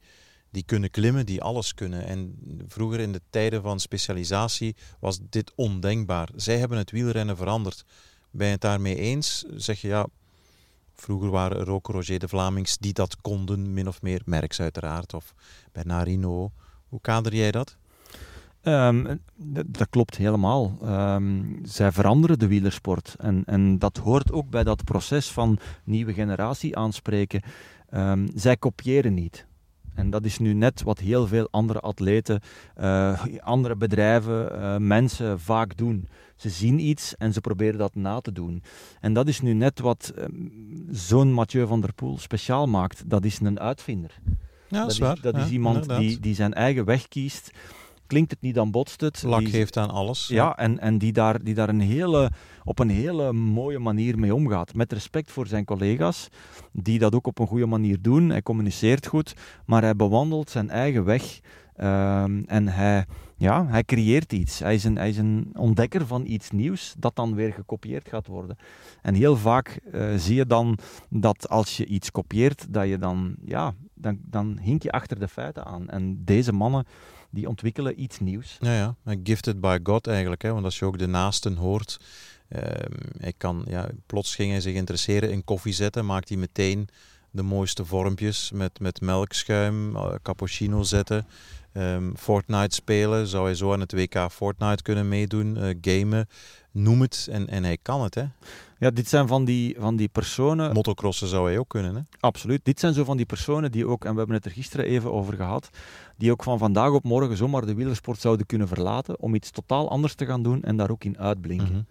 die 0.52 0.62
kunnen 0.64 0.90
klimmen, 0.90 1.26
die 1.26 1.42
alles 1.42 1.75
kunnen. 1.75 2.06
En 2.06 2.38
vroeger 2.68 3.00
in 3.00 3.12
de 3.12 3.21
tijden 3.30 3.62
van 3.62 3.80
specialisatie 3.80 4.76
was 5.00 5.18
dit 5.30 5.52
ondenkbaar. 5.54 6.28
Zij 6.37 6.59
hebben 6.59 6.78
het 6.78 6.90
wielrennen 6.90 7.37
veranderd. 7.37 7.85
Ben 8.30 8.47
je 8.47 8.52
het 8.52 8.61
daarmee 8.61 8.97
eens? 8.97 9.44
Zeg 9.56 9.80
je 9.80 9.88
ja, 9.88 10.06
Vroeger 10.94 11.30
waren 11.30 11.59
er 11.59 11.71
ook 11.71 11.87
Roger 11.87 12.18
de 12.18 12.28
Vlamings 12.28 12.78
die 12.78 12.92
dat 12.92 13.21
konden, 13.21 13.73
min 13.73 13.88
of 13.88 14.02
meer. 14.02 14.23
Merks 14.25 14.61
uiteraard, 14.61 15.14
of 15.14 15.35
Bernardino. 15.73 16.52
Hoe 16.88 17.00
kader 17.00 17.35
jij 17.35 17.50
dat? 17.50 17.76
Um, 18.62 19.21
dat 19.37 19.88
klopt 19.90 20.16
helemaal. 20.16 20.78
Um, 20.82 21.59
zij 21.62 21.92
veranderen 21.92 22.38
de 22.38 22.47
wielersport. 22.47 23.14
En, 23.18 23.42
en 23.44 23.78
dat 23.78 23.97
hoort 23.97 24.32
ook 24.32 24.50
bij 24.50 24.64
dat 24.64 24.85
proces 24.85 25.30
van 25.30 25.59
nieuwe 25.85 26.12
generatie 26.12 26.76
aanspreken. 26.76 27.42
Um, 27.94 28.28
zij 28.35 28.56
kopiëren 28.56 29.14
niet. 29.14 29.47
En 29.95 30.11
dat 30.11 30.25
is 30.25 30.39
nu 30.39 30.53
net 30.53 30.83
wat 30.83 30.99
heel 30.99 31.27
veel 31.27 31.49
andere 31.51 31.81
atleten, 31.81 32.41
uh, 32.81 33.25
andere 33.41 33.77
bedrijven, 33.77 34.53
uh, 34.53 34.77
mensen 34.77 35.41
vaak 35.41 35.77
doen. 35.77 36.09
Ze 36.37 36.49
zien 36.49 36.79
iets 36.79 37.17
en 37.17 37.33
ze 37.33 37.41
proberen 37.41 37.79
dat 37.79 37.95
na 37.95 38.21
te 38.21 38.33
doen. 38.33 38.63
En 39.01 39.13
dat 39.13 39.29
is 39.29 39.41
nu 39.41 39.53
net 39.53 39.81
wat 39.81 40.13
um, 40.19 40.87
zo'n 40.91 41.33
Mathieu 41.33 41.67
van 41.67 41.81
der 41.81 41.93
Poel 41.93 42.19
speciaal 42.19 42.67
maakt. 42.67 43.11
Dat 43.11 43.25
is 43.25 43.41
een 43.41 43.61
uitvinder. 43.61 44.19
Ja, 44.69 44.81
dat 44.81 44.91
is, 44.91 44.99
waar. 44.99 45.21
dat 45.21 45.35
ja, 45.35 45.43
is 45.45 45.51
iemand 45.51 45.89
die, 45.89 46.21
die 46.21 46.35
zijn 46.35 46.55
eigen 46.55 46.85
weg 46.85 47.09
kiest 47.09 47.51
klinkt 48.12 48.31
het 48.31 48.40
niet, 48.40 48.54
dan 48.54 48.71
botst 48.71 49.00
het. 49.00 49.23
Lak 49.23 49.40
die, 49.40 49.49
geeft 49.49 49.76
aan 49.76 49.90
alles. 49.90 50.28
Ja, 50.28 50.35
ja, 50.35 50.57
en, 50.57 50.78
en 50.78 50.99
die 50.99 51.12
daar, 51.12 51.42
die 51.42 51.54
daar 51.54 51.69
een 51.69 51.81
hele, 51.81 52.31
op 52.64 52.78
een 52.78 52.90
hele 52.90 53.33
mooie 53.33 53.78
manier 53.78 54.19
mee 54.19 54.35
omgaat. 54.35 54.75
Met 54.75 54.92
respect 54.92 55.31
voor 55.31 55.47
zijn 55.47 55.64
collega's, 55.64 56.28
die 56.73 56.99
dat 56.99 57.14
ook 57.14 57.26
op 57.26 57.38
een 57.38 57.47
goede 57.47 57.66
manier 57.66 57.99
doen. 58.00 58.28
Hij 58.28 58.42
communiceert 58.42 59.07
goed, 59.07 59.35
maar 59.66 59.83
hij 59.83 59.97
bewandelt 59.97 60.50
zijn 60.50 60.71
eigen 60.71 61.04
weg. 61.04 61.40
Um, 61.76 62.45
en 62.47 62.69
hij, 62.69 63.04
ja, 63.37 63.66
hij 63.66 63.85
creëert 63.85 64.33
iets. 64.33 64.59
Hij 64.59 64.75
is, 64.75 64.85
een, 64.85 64.97
hij 64.97 65.09
is 65.09 65.19
een 65.19 65.50
ontdekker 65.54 66.07
van 66.07 66.26
iets 66.26 66.50
nieuws 66.50 66.95
dat 66.99 67.16
dan 67.16 67.35
weer 67.35 67.52
gekopieerd 67.52 68.09
gaat 68.09 68.26
worden. 68.26 68.57
En 69.02 69.14
heel 69.14 69.37
vaak 69.37 69.81
uh, 69.92 70.14
zie 70.16 70.35
je 70.35 70.47
dan 70.47 70.78
dat 71.09 71.49
als 71.49 71.76
je 71.76 71.87
iets 71.87 72.11
kopieert, 72.11 72.66
dat 72.69 72.88
je 72.88 72.99
dan, 72.99 73.35
ja, 73.45 73.75
dan, 73.95 74.19
dan 74.21 74.59
hink 74.61 74.83
je 74.83 74.92
achter 74.92 75.19
de 75.19 75.28
feiten 75.28 75.64
aan. 75.64 75.88
En 75.88 76.25
deze 76.25 76.52
mannen 76.52 76.87
die 77.33 77.49
ontwikkelen 77.49 78.03
iets 78.03 78.21
nieuws. 78.21 78.57
Ja, 78.61 78.75
ja. 79.05 79.17
Gifted 79.25 79.61
by 79.61 79.79
God 79.83 80.07
eigenlijk. 80.07 80.43
Hè? 80.43 80.53
Want 80.53 80.65
als 80.65 80.79
je 80.79 80.85
ook 80.85 80.99
de 80.99 81.07
naasten 81.07 81.57
hoort, 81.57 82.01
uh, 82.49 82.61
hij 83.19 83.33
kan, 83.37 83.65
ja, 83.69 83.89
plots 84.07 84.35
ging 84.35 84.51
hij 84.51 84.61
zich 84.61 84.75
interesseren 84.75 85.31
in 85.31 85.45
koffie 85.45 85.73
zetten, 85.73 86.07
maakt 86.07 86.29
hij 86.29 86.39
meteen 86.39 86.89
de 87.31 87.43
mooiste 87.43 87.85
vormpjes 87.85 88.51
met, 88.55 88.81
met 88.81 89.01
melkschuim, 89.01 89.97
uh, 89.97 90.15
cappuccino 90.23 90.83
zetten. 90.83 91.27
Um, 91.75 92.17
Fortnite 92.17 92.75
spelen, 92.75 93.27
zou 93.27 93.45
hij 93.45 93.55
zo 93.55 93.73
aan 93.73 93.81
het 93.81 93.93
WK 93.93 94.31
Fortnite 94.31 94.83
kunnen 94.83 95.09
meedoen, 95.09 95.59
uh, 95.59 95.75
gamen, 95.81 96.29
noem 96.71 97.01
het. 97.01 97.29
En, 97.31 97.49
en 97.49 97.65
hij 97.65 97.79
kan 97.83 98.03
het, 98.03 98.15
hè? 98.15 98.25
Ja, 98.83 98.91
dit 98.91 99.09
zijn 99.09 99.27
van 99.27 99.45
die, 99.45 99.77
van 99.79 99.97
die 99.97 100.09
personen... 100.09 100.73
Motocrossen 100.73 101.29
zou 101.29 101.47
hij 101.47 101.59
ook 101.59 101.69
kunnen, 101.69 101.95
hè? 101.95 102.01
Absoluut. 102.21 102.65
Dit 102.65 102.81
zijn 102.81 102.95
zo 102.95 103.05
van 103.05 103.17
die 103.17 103.27
personen 103.27 103.73
die 103.73 103.87
ook, 103.87 104.05
en 104.05 104.12
we 104.12 104.19
hebben 104.19 104.37
het 104.37 104.45
er 104.45 104.51
gisteren 104.51 104.87
even 104.87 105.12
over 105.12 105.35
gehad, 105.35 105.71
die 106.17 106.31
ook 106.31 106.43
van 106.43 106.59
vandaag 106.59 106.91
op 106.91 107.05
morgen 107.05 107.37
zomaar 107.37 107.67
de 107.67 107.75
wielersport 107.75 108.21
zouden 108.21 108.47
kunnen 108.47 108.69
verlaten 108.69 109.21
om 109.21 109.35
iets 109.35 109.51
totaal 109.51 109.91
anders 109.91 110.15
te 110.15 110.27
gaan 110.27 110.43
doen 110.43 110.62
en 110.62 110.77
daar 110.77 110.91
ook 110.91 111.05
in 111.05 111.19
uitblinken. 111.19 111.67
Mm 111.67 111.73
-hmm. 111.73 111.87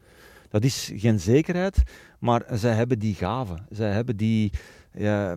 Dat 0.50 0.63
is 0.63 0.91
geen 0.95 1.19
zekerheid, 1.19 1.83
maar 2.19 2.43
zij 2.50 2.74
hebben 2.74 3.00
die 3.00 3.15
gave. 3.15 3.55
Zij 3.69 3.91
hebben 3.91 4.17
die... 4.17 4.51
Ja, 4.93 5.36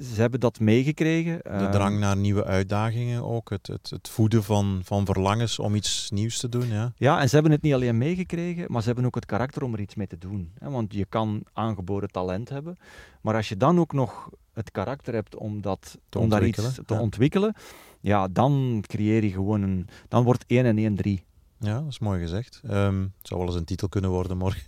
ze 0.00 0.20
hebben 0.20 0.40
dat 0.40 0.60
meegekregen. 0.60 1.40
De 1.42 1.68
drang 1.70 1.98
naar 1.98 2.16
nieuwe 2.16 2.44
uitdagingen 2.44 3.24
ook. 3.24 3.50
Het, 3.50 3.66
het, 3.66 3.90
het 3.90 4.08
voeden 4.08 4.44
van, 4.44 4.80
van 4.84 5.04
verlangens 5.04 5.58
om 5.58 5.74
iets 5.74 6.10
nieuws 6.10 6.38
te 6.38 6.48
doen. 6.48 6.66
Ja. 6.66 6.92
ja, 6.96 7.20
en 7.20 7.28
ze 7.28 7.34
hebben 7.34 7.52
het 7.52 7.62
niet 7.62 7.74
alleen 7.74 7.98
meegekregen, 7.98 8.64
maar 8.68 8.80
ze 8.80 8.86
hebben 8.86 9.04
ook 9.04 9.14
het 9.14 9.26
karakter 9.26 9.62
om 9.62 9.72
er 9.72 9.80
iets 9.80 9.94
mee 9.94 10.06
te 10.06 10.18
doen. 10.18 10.52
Want 10.58 10.94
je 10.94 11.06
kan 11.08 11.44
aangeboren 11.52 12.10
talent 12.10 12.48
hebben, 12.48 12.78
maar 13.20 13.34
als 13.34 13.48
je 13.48 13.56
dan 13.56 13.78
ook 13.78 13.92
nog 13.92 14.30
het 14.52 14.70
karakter 14.70 15.14
hebt 15.14 15.36
om, 15.36 15.60
dat, 15.60 15.98
om 16.18 16.28
daar 16.28 16.46
iets 16.46 16.74
te 16.74 16.94
ja. 16.94 17.00
ontwikkelen, 17.00 17.54
ja, 18.00 18.28
dan 18.28 18.84
creëer 18.86 19.24
je 19.24 19.30
gewoon 19.30 19.62
een... 19.62 19.88
Dan 20.08 20.24
wordt 20.24 20.44
1 20.46 20.64
en 20.64 20.78
1 20.78 20.96
3. 20.96 21.24
Ja, 21.58 21.80
dat 21.80 21.88
is 21.88 21.98
mooi 21.98 22.20
gezegd. 22.20 22.60
Um, 22.70 23.12
het 23.18 23.26
zou 23.28 23.40
wel 23.40 23.48
eens 23.48 23.58
een 23.58 23.64
titel 23.64 23.88
kunnen 23.88 24.10
worden 24.10 24.36
morgen. 24.36 24.62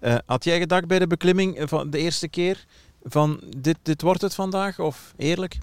uh, 0.00 0.16
had 0.26 0.44
jij 0.44 0.58
gedacht 0.58 0.86
bij 0.86 0.98
de 0.98 1.06
beklimming 1.06 1.62
van 1.68 1.90
de 1.90 1.98
eerste 1.98 2.28
keer 2.28 2.66
van 3.02 3.40
dit, 3.56 3.78
dit 3.82 4.02
wordt 4.02 4.20
het 4.20 4.34
vandaag 4.34 4.78
of 4.78 5.14
eerlijk? 5.16 5.58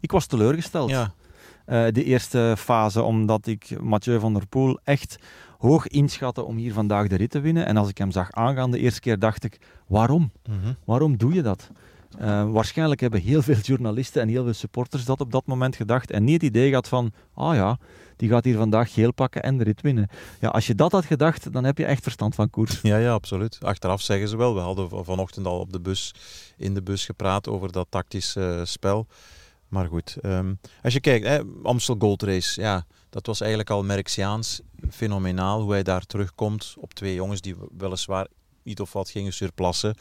Ik 0.00 0.12
was 0.12 0.26
teleurgesteld. 0.26 0.90
Ja. 0.90 1.12
Uh, 1.66 1.86
de 1.92 2.04
eerste 2.04 2.54
fase, 2.58 3.02
omdat 3.02 3.46
ik 3.46 3.80
Mathieu 3.80 4.20
van 4.20 4.34
der 4.34 4.46
Poel 4.46 4.78
echt 4.84 5.16
hoog 5.58 5.86
inschatte 5.86 6.42
om 6.42 6.56
hier 6.56 6.72
vandaag 6.72 7.08
de 7.08 7.16
rit 7.16 7.30
te 7.30 7.40
winnen. 7.40 7.66
En 7.66 7.76
als 7.76 7.88
ik 7.88 7.98
hem 7.98 8.10
zag 8.10 8.32
aangaan 8.32 8.70
de 8.70 8.78
eerste 8.78 9.00
keer, 9.00 9.18
dacht 9.18 9.44
ik, 9.44 9.60
waarom? 9.86 10.32
Mm 10.48 10.60
-hmm. 10.62 10.76
Waarom 10.84 11.16
doe 11.16 11.32
je 11.32 11.42
dat? 11.42 11.70
Uh, 12.20 12.50
waarschijnlijk 12.50 13.00
hebben 13.00 13.20
heel 13.20 13.42
veel 13.42 13.56
journalisten 13.56 14.22
en 14.22 14.28
heel 14.28 14.44
veel 14.44 14.52
supporters 14.52 15.04
dat 15.04 15.20
op 15.20 15.32
dat 15.32 15.46
moment 15.46 15.76
gedacht 15.76 16.10
en 16.10 16.24
niet 16.24 16.34
het 16.34 16.42
idee 16.42 16.68
gehad 16.68 16.88
van, 16.88 17.12
ah 17.34 17.54
ja, 17.54 17.78
die 18.16 18.28
gaat 18.28 18.44
hier 18.44 18.56
vandaag 18.56 18.92
geel 18.92 19.12
pakken 19.12 19.42
en 19.42 19.58
de 19.58 19.64
rit 19.64 19.80
winnen. 19.80 20.08
Ja, 20.40 20.48
als 20.48 20.66
je 20.66 20.74
dat 20.74 20.92
had 20.92 21.04
gedacht, 21.04 21.52
dan 21.52 21.64
heb 21.64 21.78
je 21.78 21.84
echt 21.84 22.02
verstand 22.02 22.34
van 22.34 22.50
koers. 22.50 22.80
Ja, 22.82 22.96
ja, 22.96 23.12
absoluut. 23.12 23.58
Achteraf 23.60 24.00
zeggen 24.00 24.28
ze 24.28 24.36
wel. 24.36 24.54
We 24.54 24.60
hadden 24.60 25.04
vanochtend 25.04 25.46
al 25.46 25.60
op 25.60 25.72
de 25.72 25.80
bus, 25.80 26.14
in 26.56 26.74
de 26.74 26.82
bus 26.82 27.04
gepraat 27.04 27.48
over 27.48 27.72
dat 27.72 27.86
tactische 27.90 28.56
uh, 28.58 28.64
spel. 28.64 29.06
Maar 29.68 29.86
goed, 29.86 30.16
um, 30.22 30.58
als 30.82 30.92
je 30.92 31.00
kijkt, 31.00 31.26
hè, 31.26 31.40
Amstel 31.62 31.96
Gold 31.98 32.22
Race, 32.22 32.60
ja, 32.60 32.84
dat 33.10 33.26
was 33.26 33.40
eigenlijk 33.40 33.70
al 33.70 33.84
Merxiaans. 33.84 34.60
Fenomenaal 34.90 35.60
hoe 35.60 35.72
hij 35.72 35.82
daar 35.82 36.06
terugkomt 36.06 36.74
op 36.78 36.94
twee 36.94 37.14
jongens 37.14 37.40
die 37.40 37.54
weliswaar 37.78 38.26
niet 38.62 38.80
of 38.80 38.92
wat 38.92 39.10
gingen 39.10 39.32
surplassen. 39.32 39.94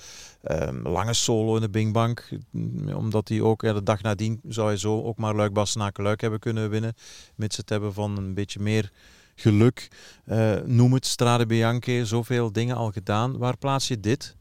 Um, 0.51 0.88
lange 0.88 1.13
solo 1.13 1.56
in 1.56 1.62
de 1.62 1.70
Bingbank. 1.70 2.30
Omdat 2.96 3.27
hij 3.27 3.41
ook 3.41 3.62
ja, 3.62 3.74
de 3.74 3.84
dag 3.84 4.01
nadien 4.01 4.39
zou 4.48 4.68
hij 4.68 4.77
zo 4.77 5.03
ook 5.03 5.18
maar 5.18 5.36
Luik 5.36 5.53
Luik 6.03 6.22
hebben 6.22 6.39
kunnen 6.39 6.70
winnen. 6.70 6.94
Mits 7.36 7.58
het 7.58 7.70
hebben 7.70 7.94
van 7.94 8.18
een 8.18 8.34
beetje 8.34 8.60
meer 8.60 8.91
geluk. 9.36 9.88
Uh, 10.25 10.56
noem 10.65 10.94
het 10.94 11.06
Strade 11.06 11.46
Bianche, 11.46 12.06
zoveel 12.06 12.51
dingen 12.51 12.75
al 12.75 12.91
gedaan. 12.91 13.38
Waar 13.38 13.58
plaats 13.58 13.88
je 13.88 14.00
dit? 14.00 14.36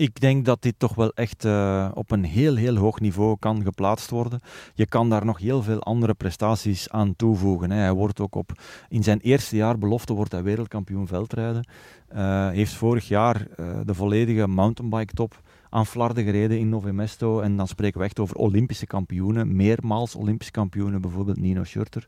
Ik 0.00 0.20
denk 0.20 0.44
dat 0.44 0.62
dit 0.62 0.74
toch 0.78 0.94
wel 0.94 1.12
echt 1.14 1.44
uh, 1.44 1.88
op 1.94 2.10
een 2.10 2.24
heel, 2.24 2.56
heel 2.56 2.76
hoog 2.76 3.00
niveau 3.00 3.36
kan 3.38 3.62
geplaatst 3.62 4.10
worden. 4.10 4.40
Je 4.74 4.86
kan 4.86 5.10
daar 5.10 5.24
nog 5.24 5.38
heel 5.38 5.62
veel 5.62 5.82
andere 5.82 6.14
prestaties 6.14 6.90
aan 6.90 7.16
toevoegen. 7.16 7.70
Hè. 7.70 7.78
Hij 7.78 7.92
wordt 7.92 8.20
ook 8.20 8.34
op, 8.34 8.52
in 8.88 9.02
zijn 9.02 9.20
eerste 9.20 9.56
jaar 9.56 9.78
belofte 9.78 10.12
wordt 10.12 10.32
hij 10.32 10.42
wereldkampioen 10.42 11.06
veldrijden. 11.06 11.68
Uh, 12.14 12.48
heeft 12.48 12.72
vorig 12.72 13.08
jaar 13.08 13.46
uh, 13.56 13.66
de 13.84 13.94
volledige 13.94 14.46
mountainbike 14.46 15.14
top 15.14 15.40
aan 15.70 15.86
Flarden 15.86 16.24
gereden 16.24 16.58
in 16.58 16.68
Nove 16.68 16.92
Mesto. 16.92 17.40
En 17.40 17.56
dan 17.56 17.68
spreken 17.68 17.98
we 18.00 18.06
echt 18.06 18.20
over 18.20 18.36
Olympische 18.36 18.86
kampioenen, 18.86 19.56
meermaals 19.56 20.14
Olympische 20.14 20.52
kampioenen, 20.52 21.00
bijvoorbeeld 21.00 21.40
Nino 21.40 21.64
Schurter. 21.64 22.06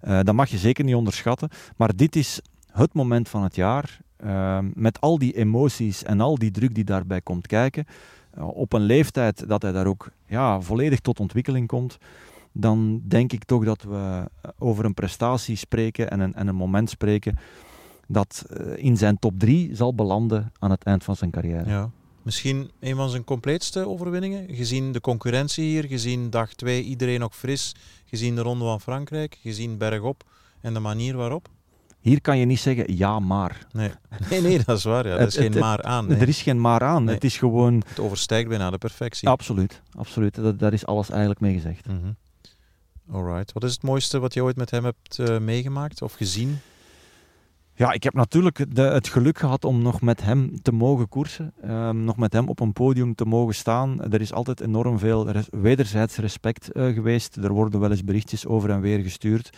dat 0.00 0.32
mag 0.32 0.48
je 0.48 0.58
zeker 0.58 0.84
niet 0.84 0.94
onderschatten. 0.94 1.48
Maar 1.76 1.96
dit 1.96 2.16
is 2.16 2.40
het 2.72 2.94
moment 2.94 3.28
van 3.28 3.42
het 3.42 3.54
jaar 3.54 4.00
Ehm, 4.22 4.70
met 4.74 5.00
al 5.00 5.18
die 5.18 5.32
emoties 5.32 6.02
en 6.02 6.20
al 6.20 6.38
die 6.38 6.50
druk 6.50 6.74
die 6.74 6.84
daarbij 6.84 7.20
komt 7.20 7.46
kijken, 7.46 7.84
uh, 8.38 8.48
op 8.48 8.72
een 8.72 8.80
leeftijd 8.80 9.48
dat 9.48 9.62
hij 9.62 9.72
daar 9.72 9.86
ook 9.86 10.10
ja, 10.26 10.60
volledig 10.60 11.00
tot 11.00 11.20
ontwikkeling 11.20 11.66
komt, 11.66 11.98
dan 12.52 13.02
denk 13.04 13.32
ik 13.32 13.44
toch 13.44 13.64
dat 13.64 13.82
we 13.82 14.24
eh, 14.42 14.50
over 14.58 14.84
een 14.84 14.94
prestatie 14.94 15.56
spreken 15.56 16.10
en 16.10 16.20
een, 16.20 16.34
en 16.34 16.46
een 16.46 16.54
moment 16.54 16.90
spreken 16.90 17.38
dat 18.06 18.46
uh, 18.50 18.76
in 18.76 18.96
zijn 18.96 19.18
top 19.18 19.38
3 19.38 19.76
zal 19.76 19.94
belanden 19.94 20.52
aan 20.58 20.70
het 20.70 20.82
eind 20.82 21.04
van 21.04 21.16
zijn 21.16 21.30
carrière. 21.30 21.70
Ja. 21.70 21.90
Misschien 22.22 22.70
een 22.80 22.96
van 22.96 23.10
zijn 23.10 23.24
compleetste 23.24 23.88
overwinningen, 23.88 24.54
gezien 24.54 24.92
de 24.92 25.00
concurrentie 25.00 25.64
hier, 25.64 25.84
gezien 25.84 26.30
dag 26.30 26.54
2 26.54 26.82
iedereen 26.82 27.20
nog 27.20 27.36
fris, 27.36 27.74
gezien 28.04 28.34
de 28.34 28.40
Ronde 28.40 28.64
van 28.64 28.80
Frankrijk, 28.80 29.38
gezien 29.42 29.78
bergop 29.78 30.24
en 30.60 30.74
de 30.74 30.80
manier 30.80 31.16
waarop? 31.16 31.48
Hier 32.00 32.20
kan 32.20 32.38
je 32.38 32.44
niet 32.44 32.60
zeggen 32.60 32.96
ja, 32.96 33.18
maar. 33.18 33.66
Nee, 33.72 33.90
nee, 34.30 34.40
nee 34.40 34.60
dat 34.64 34.78
is 34.78 34.84
waar. 34.84 35.06
Ja. 35.06 35.16
Er 35.16 35.26
is 35.26 35.36
geen 35.36 35.58
maar 35.58 35.82
aan. 35.82 36.06
Nee. 36.06 36.18
Er 36.18 36.28
is 36.28 36.42
geen 36.42 36.60
maar 36.60 36.82
aan. 36.82 37.06
Het 37.06 37.24
is 37.24 37.38
gewoon... 37.38 37.82
Het 37.86 38.00
overstijgt 38.00 38.48
bijna 38.48 38.70
de 38.70 38.78
perfectie. 38.78 39.28
Absoluut. 39.28 39.82
absoluut. 39.92 40.34
Dat, 40.34 40.58
daar 40.58 40.72
is 40.72 40.86
alles 40.86 41.10
eigenlijk 41.10 41.40
mee 41.40 41.54
gezegd. 41.54 41.86
Mm 41.86 42.00
-hmm. 42.02 42.16
Alright. 43.12 43.52
Wat 43.52 43.64
is 43.64 43.72
het 43.72 43.82
mooiste 43.82 44.18
wat 44.18 44.34
je 44.34 44.42
ooit 44.42 44.56
met 44.56 44.70
hem 44.70 44.84
hebt 44.84 45.18
uh, 45.18 45.38
meegemaakt 45.38 46.02
of 46.02 46.12
gezien? 46.12 46.58
Ja, 47.74 47.92
ik 47.92 48.02
heb 48.02 48.14
natuurlijk 48.14 48.76
de, 48.76 48.82
het 48.82 49.08
geluk 49.08 49.38
gehad 49.38 49.64
om 49.64 49.82
nog 49.82 50.00
met 50.00 50.22
hem 50.22 50.62
te 50.62 50.72
mogen 50.72 51.08
koersen. 51.08 51.52
Um, 51.64 52.04
nog 52.04 52.16
met 52.16 52.32
hem 52.32 52.48
op 52.48 52.60
een 52.60 52.72
podium 52.72 53.14
te 53.14 53.24
mogen 53.24 53.54
staan. 53.54 54.12
Er 54.12 54.20
is 54.20 54.32
altijd 54.32 54.60
enorm 54.60 54.98
veel 54.98 55.30
res 55.30 55.46
wederzijds 55.50 56.16
respect 56.16 56.70
uh, 56.72 56.94
geweest. 56.94 57.36
Er 57.36 57.52
worden 57.52 57.80
wel 57.80 57.90
eens 57.90 58.04
berichtjes 58.04 58.46
over 58.46 58.70
en 58.70 58.80
weer 58.80 58.98
gestuurd. 58.98 59.50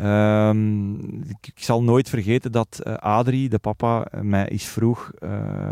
Um, 0.00 0.94
ik, 1.22 1.46
ik, 1.54 1.62
zal 1.62 1.82
nooit 1.82 2.08
vergeten 2.08 2.52
dat 2.52 2.80
uh, 2.84 2.94
Adrie, 2.94 3.48
de 3.48 3.58
papa, 3.58 4.06
mij 4.22 4.48
is 4.48 4.64
vroeg, 4.64 5.10
uh, 5.20 5.70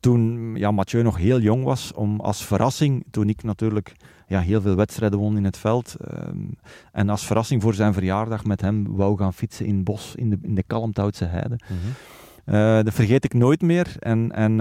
toen 0.00 0.52
ja, 0.56 0.70
Mathieu 0.70 1.02
nog 1.02 1.16
heel 1.16 1.40
jong 1.40 1.64
was, 1.64 1.92
om 1.92 2.20
als 2.20 2.44
verrassing, 2.44 3.04
toen 3.10 3.28
ik 3.28 3.42
natuurlijk 3.42 3.96
ja, 4.26 4.40
heel 4.40 4.60
veel 4.60 4.74
wedstrijden 4.74 5.18
won 5.18 5.36
in 5.36 5.44
het 5.44 5.56
veld, 5.56 5.96
um, 6.28 6.58
en 6.92 7.08
als 7.08 7.26
verrassing 7.26 7.62
voor 7.62 7.74
zijn 7.74 7.92
verjaardag 7.92 8.44
met 8.44 8.60
hem 8.60 8.96
wou 8.96 9.16
gaan 9.18 9.34
fietsen 9.34 9.66
in 9.66 9.74
het 9.74 9.84
bos, 9.84 10.14
in 10.14 10.30
de, 10.30 10.38
in 10.42 10.54
de 10.54 10.62
Kalmthoutse 10.62 11.24
heide. 11.24 11.58
Mm 11.68 11.76
-hmm. 11.76 12.54
uh, 12.54 12.84
dat 12.84 12.94
vergeet 12.94 13.24
ik 13.24 13.34
nooit 13.34 13.62
meer. 13.62 13.96
En, 13.98 14.32
en 14.32 14.56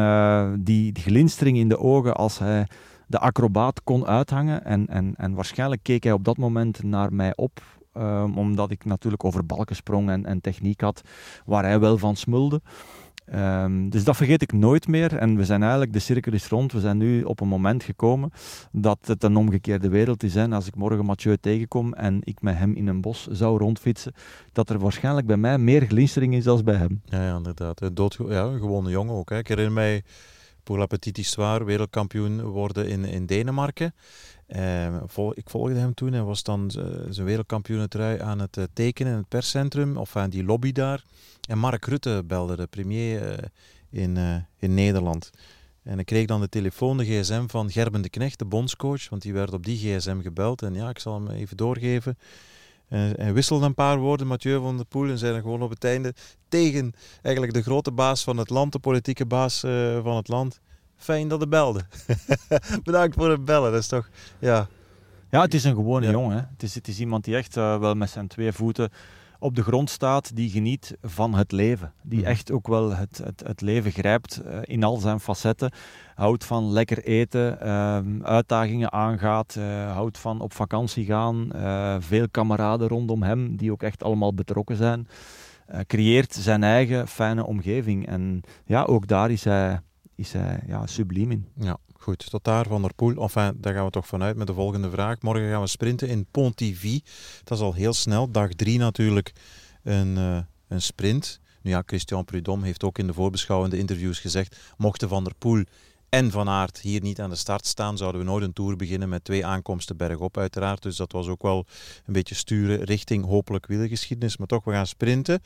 die, 0.64 0.92
die 0.92 1.04
glinstering 1.04 1.58
in 1.58 1.70
de 1.70 1.80
ogen 1.80 2.16
als 2.16 2.40
hij 2.40 2.68
de 3.08 3.20
acrobaat 3.20 3.84
kon 3.84 4.06
uithangen. 4.06 4.66
En, 4.66 4.88
en, 4.88 5.14
en 5.18 5.34
waarschijnlijk 5.34 5.84
keek 5.84 6.04
hij 6.04 6.14
op 6.14 6.24
dat 6.24 6.38
moment 6.38 6.84
naar 6.84 7.14
mij 7.14 7.34
op 7.36 7.62
Um, 7.98 8.38
omdat 8.38 8.72
ik 8.72 8.86
natuurlijk 8.86 9.24
over 9.24 9.46
balken 9.46 9.76
sprong 9.76 10.10
en, 10.10 10.26
en, 10.26 10.42
techniek 10.42 10.82
had 10.82 11.02
waar 11.46 11.64
hij 11.64 11.80
wel 11.80 11.98
van 11.98 12.16
smulde. 12.16 12.62
Um, 13.34 13.90
dus 13.90 14.04
dat 14.04 14.16
vergeet 14.16 14.42
ik 14.42 14.52
nooit 14.52 14.88
meer. 14.88 15.18
En 15.18 15.38
we 15.38 15.46
zijn 15.46 15.62
eigenlijk, 15.62 15.94
de 15.94 16.00
cirkel 16.00 16.34
is 16.34 16.48
rond. 16.48 16.72
We 16.72 16.80
zijn 16.80 16.98
nu 16.98 17.24
op 17.24 17.40
een 17.40 17.48
moment 17.48 17.84
gekomen 17.84 18.32
dat 18.72 18.98
het 19.02 19.24
een 19.24 19.36
omgekeerde 19.36 19.90
wereld 19.90 20.24
is. 20.24 20.34
Hè. 20.34 20.48
Als 20.50 20.68
ik 20.68 20.76
morgen 20.76 21.06
Mathieu 21.06 21.38
tegenkom 21.38 21.94
en 21.94 22.20
ik 22.24 22.42
met 22.42 22.58
hem 22.58 22.74
in 22.74 22.88
een 22.88 23.02
bos 23.02 23.28
zou 23.28 23.58
rondfietsen, 23.58 24.14
dat 24.52 24.70
er 24.70 24.80
waarschijnlijk 24.80 25.28
bij 25.28 25.38
mij 25.38 25.58
meer 25.58 25.86
glinstering 25.86 26.36
is 26.36 26.44
dan 26.44 26.64
bij 26.64 26.76
hem. 26.76 27.02
Ja, 27.06 27.26
ja 27.26 27.36
inderdaad. 27.36 27.96
Dood, 27.96 28.18
ja, 28.28 28.44
een 28.44 28.60
gewone 28.60 28.90
jongen 28.90 29.16
ook. 29.16 29.30
Hè. 29.30 29.38
Ik 29.38 29.48
herinner 29.48 29.74
mij 29.74 30.04
pour 30.66 30.78
la 30.78 30.86
petite 30.86 31.22
histoire, 31.22 31.64
wereldkampioen 31.64 32.42
worden 32.42 32.88
in, 32.88 33.06
in 33.06 33.26
Denemarken. 33.26 33.94
Vol, 35.06 35.34
ik 35.36 35.50
volgde 35.50 35.76
hem 35.76 35.94
toen. 35.94 36.14
Hij 36.14 36.24
was 36.24 36.44
dan 36.44 36.72
zijn 37.10 37.26
wereldkampioenentrui 37.26 38.22
aan 38.22 38.40
het 38.40 38.58
uh, 38.58 38.64
tekenen 38.74 39.12
in 39.12 39.18
het 39.18 39.28
perscentrum, 39.28 39.98
of 39.98 40.16
aan 40.16 40.30
die 40.30 40.44
lobby 40.44 40.72
daar. 40.72 41.04
En 41.50 41.58
Mark 41.58 41.86
Rutte 41.86 42.24
belde, 42.26 42.56
de 42.56 42.68
premier 42.68 43.50
in, 43.90 44.18
in 44.58 44.74
Nederland. 44.74 45.30
En 45.84 46.00
ik 46.00 46.06
kreeg 46.06 46.26
dan 46.26 46.42
de 46.42 46.50
telefoon, 46.50 46.98
de 46.98 47.06
gsm 47.06 47.48
van 47.48 47.72
Gerben 47.72 48.02
de 48.02 48.10
Knecht, 48.10 48.40
de 48.40 48.46
bondscoach, 48.46 49.10
want 49.10 49.22
die 49.22 49.34
werd 49.34 49.54
op 49.54 49.66
die 49.66 49.78
gsm 49.78 50.22
gebeld. 50.22 50.62
En 50.62 50.74
ja, 50.74 50.90
ik 50.90 51.00
zal 51.00 51.14
hem 51.14 51.30
even 51.30 51.58
doorgeven. 51.58 52.18
En 52.88 53.34
wisselde 53.34 53.66
een 53.66 53.74
paar 53.74 53.98
woorden, 53.98 54.28
Mathieu 54.28 54.60
van 54.60 54.76
der 54.76 54.86
Poel, 54.86 55.10
en 55.10 55.18
zei 55.18 55.32
dan 55.34 55.42
gewoon 55.42 55.62
op 55.62 55.70
het 55.70 55.84
einde 55.84 56.14
tegen 56.48 56.94
eigenlijk 57.22 57.54
de 57.56 57.62
grote 57.64 57.92
baas 57.92 58.24
van 58.24 58.38
het 58.38 58.50
land, 58.50 58.72
de 58.72 58.80
politieke 58.80 59.26
baas 59.26 59.60
van 60.02 60.16
het 60.16 60.28
land. 60.28 60.60
Fijn 60.98 61.28
dat 61.28 61.40
hij 61.40 61.48
belde. 61.48 61.82
Bedankt 62.84 63.16
voor 63.16 63.30
het 63.30 63.46
bellen. 63.46 63.72
Dat 63.72 63.82
is 63.82 63.88
toch, 63.88 64.10
ja. 64.40 64.68
Ja, 65.30 65.42
het 65.42 65.54
is 65.54 65.64
een 65.64 65.76
gewone 65.76 66.06
ja. 66.06 66.12
jongen. 66.12 66.38
Hè. 66.38 66.44
Het, 66.52 66.64
is, 66.64 66.76
het 66.76 66.88
is 66.88 67.00
iemand 67.00 67.24
die 67.24 67.36
echt 67.36 67.58
uh, 67.58 67.80
wel 67.80 67.96
met 67.96 68.10
zijn 68.10 68.28
twee 68.28 68.52
voeten 68.52 68.90
op 69.40 69.56
de 69.56 69.64
grond 69.64 69.90
staat, 69.90 70.36
die 70.36 70.50
geniet 70.50 70.98
van 71.02 71.34
het 71.34 71.52
leven. 71.52 71.94
Die 72.02 72.20
mm. 72.20 72.26
echt 72.26 72.52
ook 72.52 72.68
wel 72.68 72.96
het, 72.96 73.22
het, 73.24 73.44
het 73.46 73.62
leven 73.62 73.92
grijpt 73.92 74.42
uh, 74.46 74.58
in 74.62 74.84
al 74.84 74.98
zijn 74.98 75.20
facetten. 75.20 75.72
Houdt 76.16 76.46
van 76.46 76.72
lekker 76.72 77.04
eten, 77.04 77.58
uh, 77.64 78.00
uitdagingen 78.22 78.92
aangaat, 78.92 79.56
uh, 79.58 79.92
houdt 79.92 80.18
van 80.18 80.42
op 80.42 80.54
vakantie 80.54 81.06
gaan. 81.06 81.50
veel 82.02 82.30
kameraden 82.30 82.88
rondom 82.88 83.24
hem 83.24 83.56
die 83.58 83.72
ook 83.72 83.84
echt 83.84 84.04
allemaal 84.04 84.34
betrokken 84.34 84.76
zijn. 84.76 85.08
creëert 85.88 86.34
zijn 86.34 86.64
eigen 86.64 87.08
fijne 87.08 87.46
omgeving. 87.46 88.08
En 88.08 88.42
ja, 88.66 88.84
ook 88.84 89.08
daar 89.08 89.32
is 89.32 89.44
hij 89.44 89.80
is 90.16 90.32
hij 90.32 90.64
ja, 90.68 90.88
subliem 90.88 91.32
in. 91.32 91.48
Ja, 91.60 91.78
goed. 91.94 92.30
Tot 92.30 92.44
daar 92.44 92.68
Van 92.68 92.82
der 92.82 92.94
Poel. 92.94 93.22
Enfin, 93.22 93.58
daar 93.58 93.74
gaan 93.74 93.86
we 93.86 93.92
toch 93.92 94.08
vanuit 94.08 94.36
met 94.36 94.48
de 94.48 94.54
volgende 94.54 94.90
vraag. 94.90 95.22
Morgen 95.22 95.50
gaan 95.50 95.62
we 95.62 95.68
sprinten 95.68 96.08
in 96.08 96.26
Pontivy. 96.32 97.02
Dat 97.44 97.58
is 97.58 97.64
al 97.64 97.74
heel 97.74 97.94
snel. 97.94 98.32
Dag 98.32 98.50
drie 98.50 98.78
natuurlijk 98.78 99.34
een, 99.84 100.18
uh, 100.18 100.38
een 100.68 100.82
sprint. 100.82 101.40
Nu 101.62 101.72
ja, 101.72 101.84
Christian 101.86 102.26
Prudhomme 102.26 102.66
heeft 102.66 102.84
ook 102.84 102.98
in 102.98 103.08
de 103.08 103.14
voorbeschouwende 103.14 103.78
interviews 103.78 104.20
gezegd, 104.20 104.58
mochten 104.78 105.10
Van 105.10 105.24
der 105.24 105.36
Poel 105.36 105.64
en 106.10 106.32
Van 106.32 106.50
Aert 106.50 106.80
hier 106.80 107.02
niet 107.02 107.22
aan 107.22 107.30
de 107.30 107.36
start 107.36 107.66
staan, 107.66 107.98
zouden 107.98 108.22
we 108.22 108.28
nooit 108.28 108.44
een 108.44 108.54
tour 108.54 108.76
beginnen 108.76 109.10
met 109.10 109.24
twee 109.24 109.46
aankomsten 109.46 109.98
bergop 109.98 110.38
uiteraard. 110.38 110.82
Dus 110.82 110.96
dat 110.96 111.12
was 111.12 111.28
ook 111.28 111.42
wel 111.42 111.66
een 112.06 112.14
beetje 112.14 112.36
sturen 112.36 112.84
richting 112.84 113.26
hopelijk 113.26 113.66
wielergeschiedenis. 113.66 114.38
Maar 114.38 114.48
toch, 114.48 114.64
we 114.64 114.72
gaan 114.72 114.88
sprinten. 114.88 115.42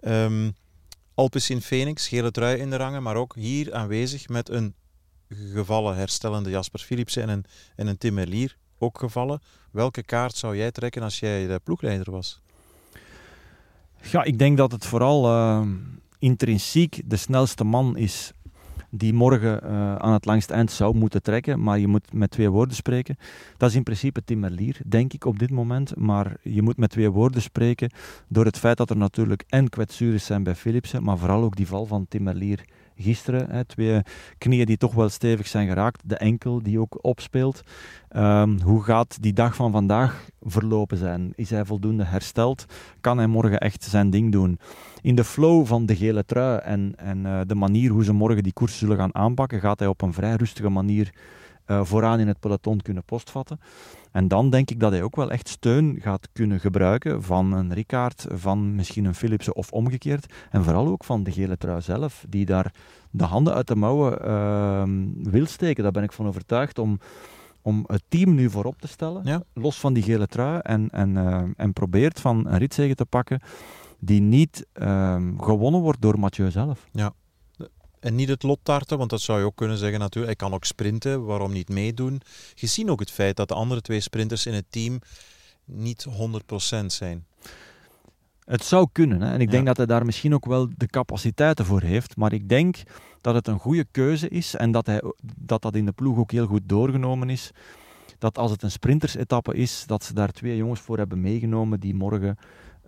Um, 0.00 0.54
Alpes 1.20 1.50
in 1.50 1.60
Phoenix, 1.60 2.08
gele 2.08 2.30
trui 2.30 2.58
in 2.58 2.70
de 2.70 2.76
rangen, 2.76 3.02
maar 3.02 3.16
ook 3.16 3.34
hier 3.34 3.74
aanwezig 3.74 4.28
met 4.28 4.48
een 4.48 4.74
gevallen 5.28 5.96
herstellende 5.96 6.50
Jasper 6.50 6.80
Philipsen 6.80 7.22
en 7.22 7.28
een, 7.28 7.44
en 7.76 7.86
een 7.86 7.98
ook 8.78 8.98
gevallen. 8.98 9.40
Welke 9.70 10.02
kaart 10.02 10.36
zou 10.36 10.56
jij 10.56 10.70
trekken 10.70 11.02
als 11.02 11.18
jij 11.18 11.46
de 11.46 11.60
ploegleider 11.64 12.10
was? 12.10 12.40
Ja, 14.02 14.24
ik 14.24 14.38
denk 14.38 14.56
dat 14.56 14.72
het 14.72 14.86
vooral 14.86 15.26
uh, 15.26 15.66
intrinsiek 16.18 17.02
de 17.04 17.16
snelste 17.16 17.64
man 17.64 17.96
is 17.96 18.32
die 18.90 19.12
morgen 19.12 19.60
uh, 19.64 19.94
aan 19.94 20.12
het 20.12 20.24
langste 20.24 20.54
eind 20.54 20.70
zou 20.70 20.96
moeten 20.96 21.22
trekken. 21.22 21.62
Maar 21.62 21.78
je 21.78 21.86
moet 21.86 22.12
met 22.12 22.30
twee 22.30 22.50
woorden 22.50 22.76
spreken. 22.76 23.16
Dat 23.56 23.70
is 23.70 23.76
in 23.76 23.82
principe 23.82 24.24
Tim 24.24 24.38
Merlier, 24.38 24.80
denk 24.86 25.12
ik 25.12 25.24
op 25.24 25.38
dit 25.38 25.50
moment. 25.50 25.96
Maar 25.96 26.36
je 26.42 26.62
moet 26.62 26.76
met 26.76 26.90
twee 26.90 27.10
woorden 27.10 27.42
spreken 27.42 27.90
door 28.28 28.44
het 28.44 28.58
feit 28.58 28.76
dat 28.76 28.90
er 28.90 28.96
natuurlijk 28.96 29.44
en 29.48 29.68
kwetsures 29.68 30.24
zijn 30.24 30.42
bij 30.42 30.54
Philipsen, 30.54 31.02
maar 31.02 31.18
vooral 31.18 31.42
ook 31.42 31.56
die 31.56 31.66
val 31.66 31.86
van 31.86 32.06
Tim 32.08 32.22
Merlier 32.22 32.64
gisteren. 33.00 33.50
Hè, 33.50 33.64
twee 33.64 34.02
knieën 34.38 34.66
die 34.66 34.76
toch 34.76 34.94
wel 34.94 35.08
stevig 35.08 35.46
zijn 35.46 35.68
geraakt. 35.68 36.02
De 36.04 36.16
enkel 36.16 36.62
die 36.62 36.80
ook 36.80 36.98
opspeelt. 37.00 37.62
Um, 38.16 38.60
hoe 38.60 38.82
gaat 38.82 39.22
die 39.22 39.32
dag 39.32 39.54
van 39.54 39.72
vandaag 39.72 40.26
verlopen 40.40 40.96
zijn? 40.96 41.32
Is 41.34 41.50
hij 41.50 41.64
voldoende 41.64 42.04
hersteld? 42.04 42.64
Kan 43.00 43.18
hij 43.18 43.26
morgen 43.26 43.58
echt 43.58 43.84
zijn 43.84 44.10
ding 44.10 44.32
doen? 44.32 44.58
In 45.02 45.14
de 45.14 45.24
flow 45.24 45.66
van 45.66 45.86
de 45.86 45.96
gele 45.96 46.24
trui 46.24 46.58
en, 46.58 46.92
en 46.96 47.18
uh, 47.18 47.40
de 47.46 47.54
manier 47.54 47.90
hoe 47.90 48.04
ze 48.04 48.12
morgen 48.12 48.42
die 48.42 48.52
koers 48.52 48.78
zullen 48.78 48.96
gaan 48.96 49.14
aanpakken, 49.14 49.60
gaat 49.60 49.78
hij 49.78 49.88
op 49.88 50.02
een 50.02 50.12
vrij 50.12 50.34
rustige 50.34 50.68
manier 50.68 51.12
uh, 51.66 51.84
vooraan 51.84 52.20
in 52.20 52.28
het 52.28 52.40
peloton 52.40 52.80
kunnen 52.80 53.04
postvatten. 53.04 53.60
En 54.12 54.28
dan 54.28 54.50
denk 54.50 54.70
ik 54.70 54.80
dat 54.80 54.92
hij 54.92 55.02
ook 55.02 55.16
wel 55.16 55.30
echt 55.30 55.48
steun 55.48 55.98
gaat 56.00 56.28
kunnen 56.32 56.60
gebruiken 56.60 57.22
van 57.22 57.52
een 57.52 57.74
Ricard, 57.74 58.26
van 58.28 58.74
misschien 58.74 59.04
een 59.04 59.14
Philipsen 59.14 59.56
of 59.56 59.70
omgekeerd. 59.72 60.34
En 60.50 60.64
vooral 60.64 60.86
ook 60.86 61.04
van 61.04 61.22
de 61.22 61.32
gele 61.32 61.56
trui 61.56 61.80
zelf, 61.80 62.24
die 62.28 62.46
daar 62.46 62.74
de 63.10 63.24
handen 63.24 63.54
uit 63.54 63.66
de 63.66 63.76
mouwen 63.76 64.18
uh, 64.24 65.30
wil 65.32 65.46
steken. 65.46 65.82
Daar 65.82 65.92
ben 65.92 66.02
ik 66.02 66.12
van 66.12 66.26
overtuigd 66.26 66.78
om, 66.78 66.98
om 67.62 67.84
het 67.86 68.02
team 68.08 68.34
nu 68.34 68.50
voorop 68.50 68.80
te 68.80 68.88
stellen, 68.88 69.24
ja. 69.24 69.42
los 69.54 69.80
van 69.80 69.92
die 69.92 70.02
gele 70.02 70.26
trui, 70.26 70.58
en, 70.58 70.88
en, 70.90 71.10
uh, 71.16 71.42
en 71.56 71.72
probeert 71.72 72.20
van 72.20 72.46
een 72.46 72.58
ritzege 72.58 72.94
te 72.94 73.06
pakken 73.06 73.40
die 73.98 74.20
niet 74.20 74.66
uh, 74.74 75.16
gewonnen 75.38 75.80
wordt 75.80 76.00
door 76.00 76.18
Mathieu 76.18 76.50
zelf. 76.50 76.88
Ja, 76.92 77.12
en 78.00 78.14
niet 78.14 78.28
het 78.28 78.42
lot 78.42 78.58
tarten, 78.62 78.98
want 78.98 79.10
dat 79.10 79.20
zou 79.20 79.38
je 79.38 79.44
ook 79.44 79.56
kunnen 79.56 79.76
zeggen 79.76 79.98
natuurlijk. 79.98 80.38
Hij 80.38 80.48
kan 80.48 80.56
ook 80.56 80.64
sprinten, 80.64 81.24
waarom 81.24 81.52
niet 81.52 81.68
meedoen? 81.68 82.20
Gezien 82.54 82.90
ook 82.90 83.00
het 83.00 83.10
feit 83.10 83.36
dat 83.36 83.48
de 83.48 83.54
andere 83.54 83.80
twee 83.80 84.00
sprinters 84.00 84.46
in 84.46 84.54
het 84.54 84.66
team 84.68 84.98
niet 85.64 86.06
100% 86.82 86.86
zijn. 86.86 87.26
Het 88.44 88.64
zou 88.64 88.88
kunnen. 88.92 89.20
Hè? 89.20 89.32
En 89.32 89.40
ik 89.40 89.50
denk 89.50 89.66
dat 89.66 89.76
hij 89.76 89.86
daar 89.86 90.04
misschien 90.04 90.34
ook 90.34 90.46
wel 90.46 90.68
de 90.76 90.86
capaciteiten 90.86 91.64
voor 91.64 91.82
heeft. 91.82 92.16
Maar 92.16 92.32
ik 92.32 92.48
denk 92.48 92.76
dat 93.20 93.34
het 93.34 93.46
een 93.46 93.58
goede 93.58 93.86
keuze 93.90 94.28
is 94.28 94.54
en 94.54 94.70
dat, 94.70 94.86
hij, 94.86 95.02
dat 95.36 95.62
dat 95.62 95.74
in 95.74 95.84
de 95.84 95.92
ploeg 95.92 96.18
ook 96.18 96.30
heel 96.30 96.46
goed 96.46 96.62
doorgenomen 96.64 97.30
is. 97.30 97.50
Dat 98.18 98.38
als 98.38 98.50
het 98.50 98.62
een 98.62 98.70
sprintersetappe 98.70 99.54
is, 99.54 99.84
dat 99.86 100.04
ze 100.04 100.14
daar 100.14 100.30
twee 100.30 100.56
jongens 100.56 100.80
voor 100.80 100.98
hebben 100.98 101.20
meegenomen 101.20 101.80
die 101.80 101.94
morgen 101.94 102.36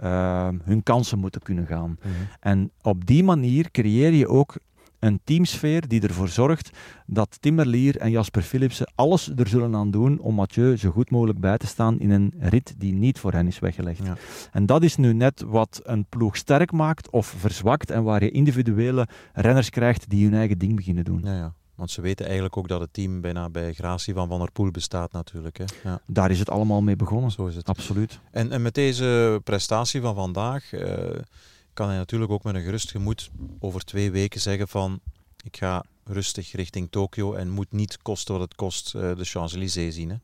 uh, 0.03 0.49
hun 0.63 0.83
kansen 0.83 1.19
moeten 1.19 1.43
kunnen 1.43 1.67
gaan. 1.67 1.99
Mhm. 2.01 2.11
En 2.41 2.71
op 2.83 3.07
die 3.07 3.25
manier 3.25 3.71
creëer 3.71 4.13
je 4.13 4.29
ook 4.29 4.57
een 5.03 5.21
teamsfeer 5.25 5.89
die 5.89 6.01
ervoor 6.01 6.29
zorgt 6.29 6.71
dat 7.07 7.37
Timmerlier 7.41 7.97
en 7.97 8.11
Jasper 8.11 8.43
Philipsen 8.43 8.93
alles 8.95 9.31
er 9.37 9.49
zullen 9.49 9.75
aan 9.75 9.91
doen 9.91 10.19
om 10.19 10.35
Mathieu 10.35 10.77
zo 10.77 10.91
goed 10.91 11.11
mogelijk 11.11 11.41
bij 11.41 11.59
te 11.59 11.67
staan 11.67 12.01
in 12.01 12.11
een 12.11 12.33
rit 12.39 12.75
die 12.77 12.93
niet 12.93 13.19
voor 13.19 13.33
hen 13.33 13.47
is 13.47 13.59
weggelegd. 13.59 14.05
Ja. 14.05 14.17
En 14.53 14.67
dat 14.67 14.83
is 14.83 14.97
nu 14.97 15.13
net 15.13 15.43
wat 15.47 15.81
een 15.85 16.07
ploeg 16.09 16.37
sterk 16.37 16.73
maakt 16.73 17.11
of 17.11 17.27
verzwakt 17.39 17.91
en 17.91 18.03
waar 18.03 18.23
je 18.25 18.31
individuele 18.31 19.09
renners 19.33 19.71
krijgt 19.71 20.11
die 20.11 20.25
hun 20.25 20.35
eigen 20.35 20.59
ding 20.59 20.77
beginnen 20.77 21.05
doen. 21.05 21.21
Ja, 21.25 21.35
ja. 21.37 21.53
Want 21.75 21.91
ze 21.91 22.01
weten 22.01 22.25
eigenlijk 22.25 22.57
ook 22.57 22.69
dat 22.69 22.81
het 22.81 22.93
team 22.93 23.21
bijna 23.21 23.49
bij 23.51 23.73
gratie 23.73 24.15
van 24.15 24.29
Van 24.29 24.39
der 24.39 24.53
Poel 24.53 24.71
bestaat 24.71 25.13
natuurlijk. 25.13 25.59
Hè? 25.59 25.65
Ja, 25.85 26.01
Daar 26.07 26.31
is 26.31 26.39
het 26.39 26.51
allemaal 26.51 26.83
mee 26.83 26.97
begonnen. 26.97 27.31
zo 27.31 27.47
is 27.47 27.57
het. 27.57 27.69
Absoluut. 27.69 28.21
En, 28.31 28.53
en 28.53 28.63
met 28.63 28.75
deze 28.75 29.41
prestatie 29.45 30.01
van 30.01 30.15
vandaag 30.15 30.73
eh, 30.73 31.19
kan 31.73 31.89
hij 31.89 31.97
natuurlijk 31.97 32.33
ook 32.33 32.43
met 32.43 32.55
een 32.55 32.63
gerust 32.63 32.91
gemoed 32.91 33.31
over 33.59 33.85
twee 33.85 34.11
weken 34.11 34.41
zeggen 34.41 34.69
van 34.69 35.01
ik 35.45 35.57
ga 35.57 35.85
rustig 36.05 36.53
richting 36.53 36.91
Tokio 36.91 37.35
en 37.35 37.51
moet 37.51 37.73
niet 37.73 38.03
kosten 38.03 38.33
wat 38.33 38.43
het 38.43 38.55
kost 38.55 38.95
eh, 38.95 39.01
de 39.17 39.25
Champs-Élysées 39.25 39.95
zien. 39.95 40.11
Hè? 40.11 40.17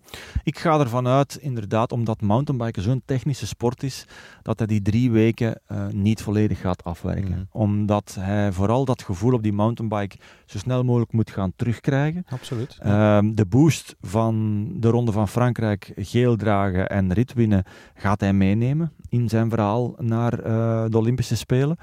Ik 0.42 0.58
ga 0.58 0.80
ervan 0.80 1.06
uit, 1.06 1.38
inderdaad, 1.40 1.92
omdat 1.92 2.20
mountainbiken 2.20 2.82
zo'n 2.82 3.02
technische 3.04 3.46
sport 3.46 3.82
is, 3.82 4.04
dat 4.42 4.58
hij 4.58 4.66
die 4.66 4.82
drie 4.82 5.11
weken 5.11 5.61
eh, 5.66 5.87
niet 5.87 6.22
volledig 6.22 6.61
gaat 6.61 6.84
afwerken. 6.84 7.30
Mhm. 7.30 7.42
Omdat 7.50 8.16
hij 8.20 8.52
vooral 8.52 8.84
dat 8.84 9.02
gevoel 9.02 9.32
op 9.32 9.42
die 9.42 9.52
mountainbike 9.52 10.16
zo 10.46 10.58
snel 10.58 10.84
mogelijk 10.84 11.12
moet 11.12 11.30
gaan 11.30 11.52
terugkrijgen. 11.56 12.24
Absoluut. 12.28 12.76
Ehm, 12.80 13.34
de 13.34 13.46
boost 13.46 13.96
van 14.00 14.66
de 14.80 14.88
Ronde 14.88 15.12
van 15.12 15.28
Frankrijk, 15.28 15.92
geel 15.96 16.37
dragen 16.37 16.88
en 16.88 17.12
rit 17.12 17.32
winnen, 17.32 17.64
gaat 17.94 18.20
hij 18.20 18.32
meenemen 18.32 18.92
in 19.08 19.28
zijn 19.28 19.50
verhaal 19.50 19.94
naar 19.98 20.38
eh, 20.38 20.84
de 20.88 20.98
Olympische 20.98 21.36
Spelen. 21.36 21.76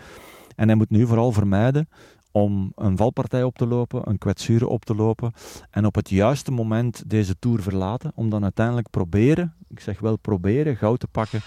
En 0.56 0.68
hij 0.68 0.78
moet 0.78 0.90
nu 0.90 1.08
vooral 1.08 1.32
vermijden 1.32 1.90
om 2.32 2.72
een 2.76 2.98
valpartij 2.98 3.44
op 3.44 3.58
te 3.58 3.68
lopen, 3.68 4.10
een 4.10 4.18
kwetsuur 4.18 4.68
op 4.68 4.86
te 4.86 4.96
lopen 4.96 5.32
en 5.72 5.86
op 5.86 5.96
het 5.96 6.10
juiste 6.10 6.52
moment 6.52 7.04
deze 7.10 7.40
Tour 7.40 7.62
verlaten, 7.62 8.12
om 8.16 8.30
dan 8.30 8.44
uiteindelijk 8.44 8.90
proberen, 8.90 9.54
ik 9.70 9.80
zeg 9.80 10.00
wel 10.00 10.18
proberen, 10.18 10.76
goud 10.78 11.00
te 11.00 11.08
pakken. 11.08 11.42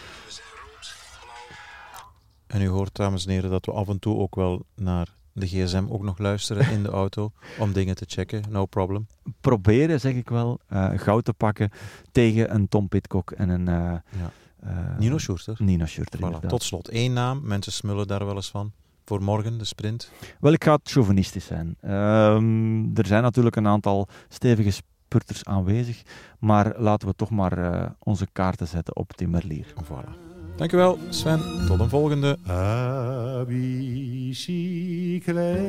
En 2.46 2.62
u 2.62 2.68
hoort, 2.68 2.94
dames 2.94 3.26
en 3.26 3.32
heren, 3.32 3.50
dat 3.50 3.66
we 3.66 3.72
af 3.72 3.88
en 3.88 3.98
toe 3.98 4.16
ook 4.18 4.34
wel 4.34 4.64
naar 4.74 5.08
de 5.32 5.46
gsm 5.46 5.84
ook 5.88 6.02
nog 6.02 6.18
luisteren 6.18 6.70
in 6.70 6.82
de 6.82 6.88
auto 6.88 7.32
om 7.58 7.72
dingen 7.72 7.94
te 7.94 8.04
checken. 8.08 8.42
No 8.50 8.66
problem. 8.66 9.06
Proberen, 9.40 10.00
zeg 10.00 10.14
ik 10.14 10.28
wel, 10.28 10.60
eh, 10.68 10.90
goud 10.94 11.24
te 11.24 11.32
pakken 11.32 11.70
tegen 12.12 12.54
een 12.54 12.68
Tom 12.68 12.88
Pitcock 12.88 13.30
en 13.30 13.48
een... 13.48 13.68
eh, 13.68 13.74
Ja. 14.18 14.30
Eh, 14.60 14.98
Nino 14.98 15.18
Schurter. 15.18 15.56
Nino 15.58 15.86
Schurter, 15.86 16.18
Voilà. 16.18 16.22
inderdaad. 16.22 16.50
Tot 16.50 16.62
slot, 16.62 16.88
één 16.88 17.12
naam. 17.12 17.40
Mensen 17.44 17.72
smullen 17.72 18.06
daar 18.06 18.26
wel 18.26 18.34
eens 18.34 18.50
van. 18.50 18.72
Voor 19.04 19.22
morgen, 19.22 19.58
de 19.58 19.64
sprint. 19.64 20.10
Wel, 20.40 20.52
ik 20.52 20.64
ga 20.64 20.72
het 20.72 20.90
chauvinistisch 20.90 21.44
zijn. 21.44 21.76
Ehm, 21.80 22.96
er 22.96 23.06
zijn 23.06 23.22
natuurlijk 23.22 23.56
een 23.56 23.66
aantal 23.66 24.08
stevige 24.28 24.70
spurters 24.70 25.44
aanwezig, 25.44 26.02
maar 26.38 26.74
laten 26.78 27.08
we 27.08 27.14
toch 27.14 27.30
maar 27.30 27.58
eh, 27.72 27.90
onze 27.98 28.26
kaarten 28.32 28.66
zetten 28.68 28.96
op 28.96 29.12
Timmerlier. 29.12 29.66
Voilà. 29.84 30.10
Dankjewel, 30.56 30.98
Sven. 31.08 31.40
Tot 31.66 31.80
een 31.80 31.88
volgende. 31.88 32.38
bicyclette. 33.46 35.66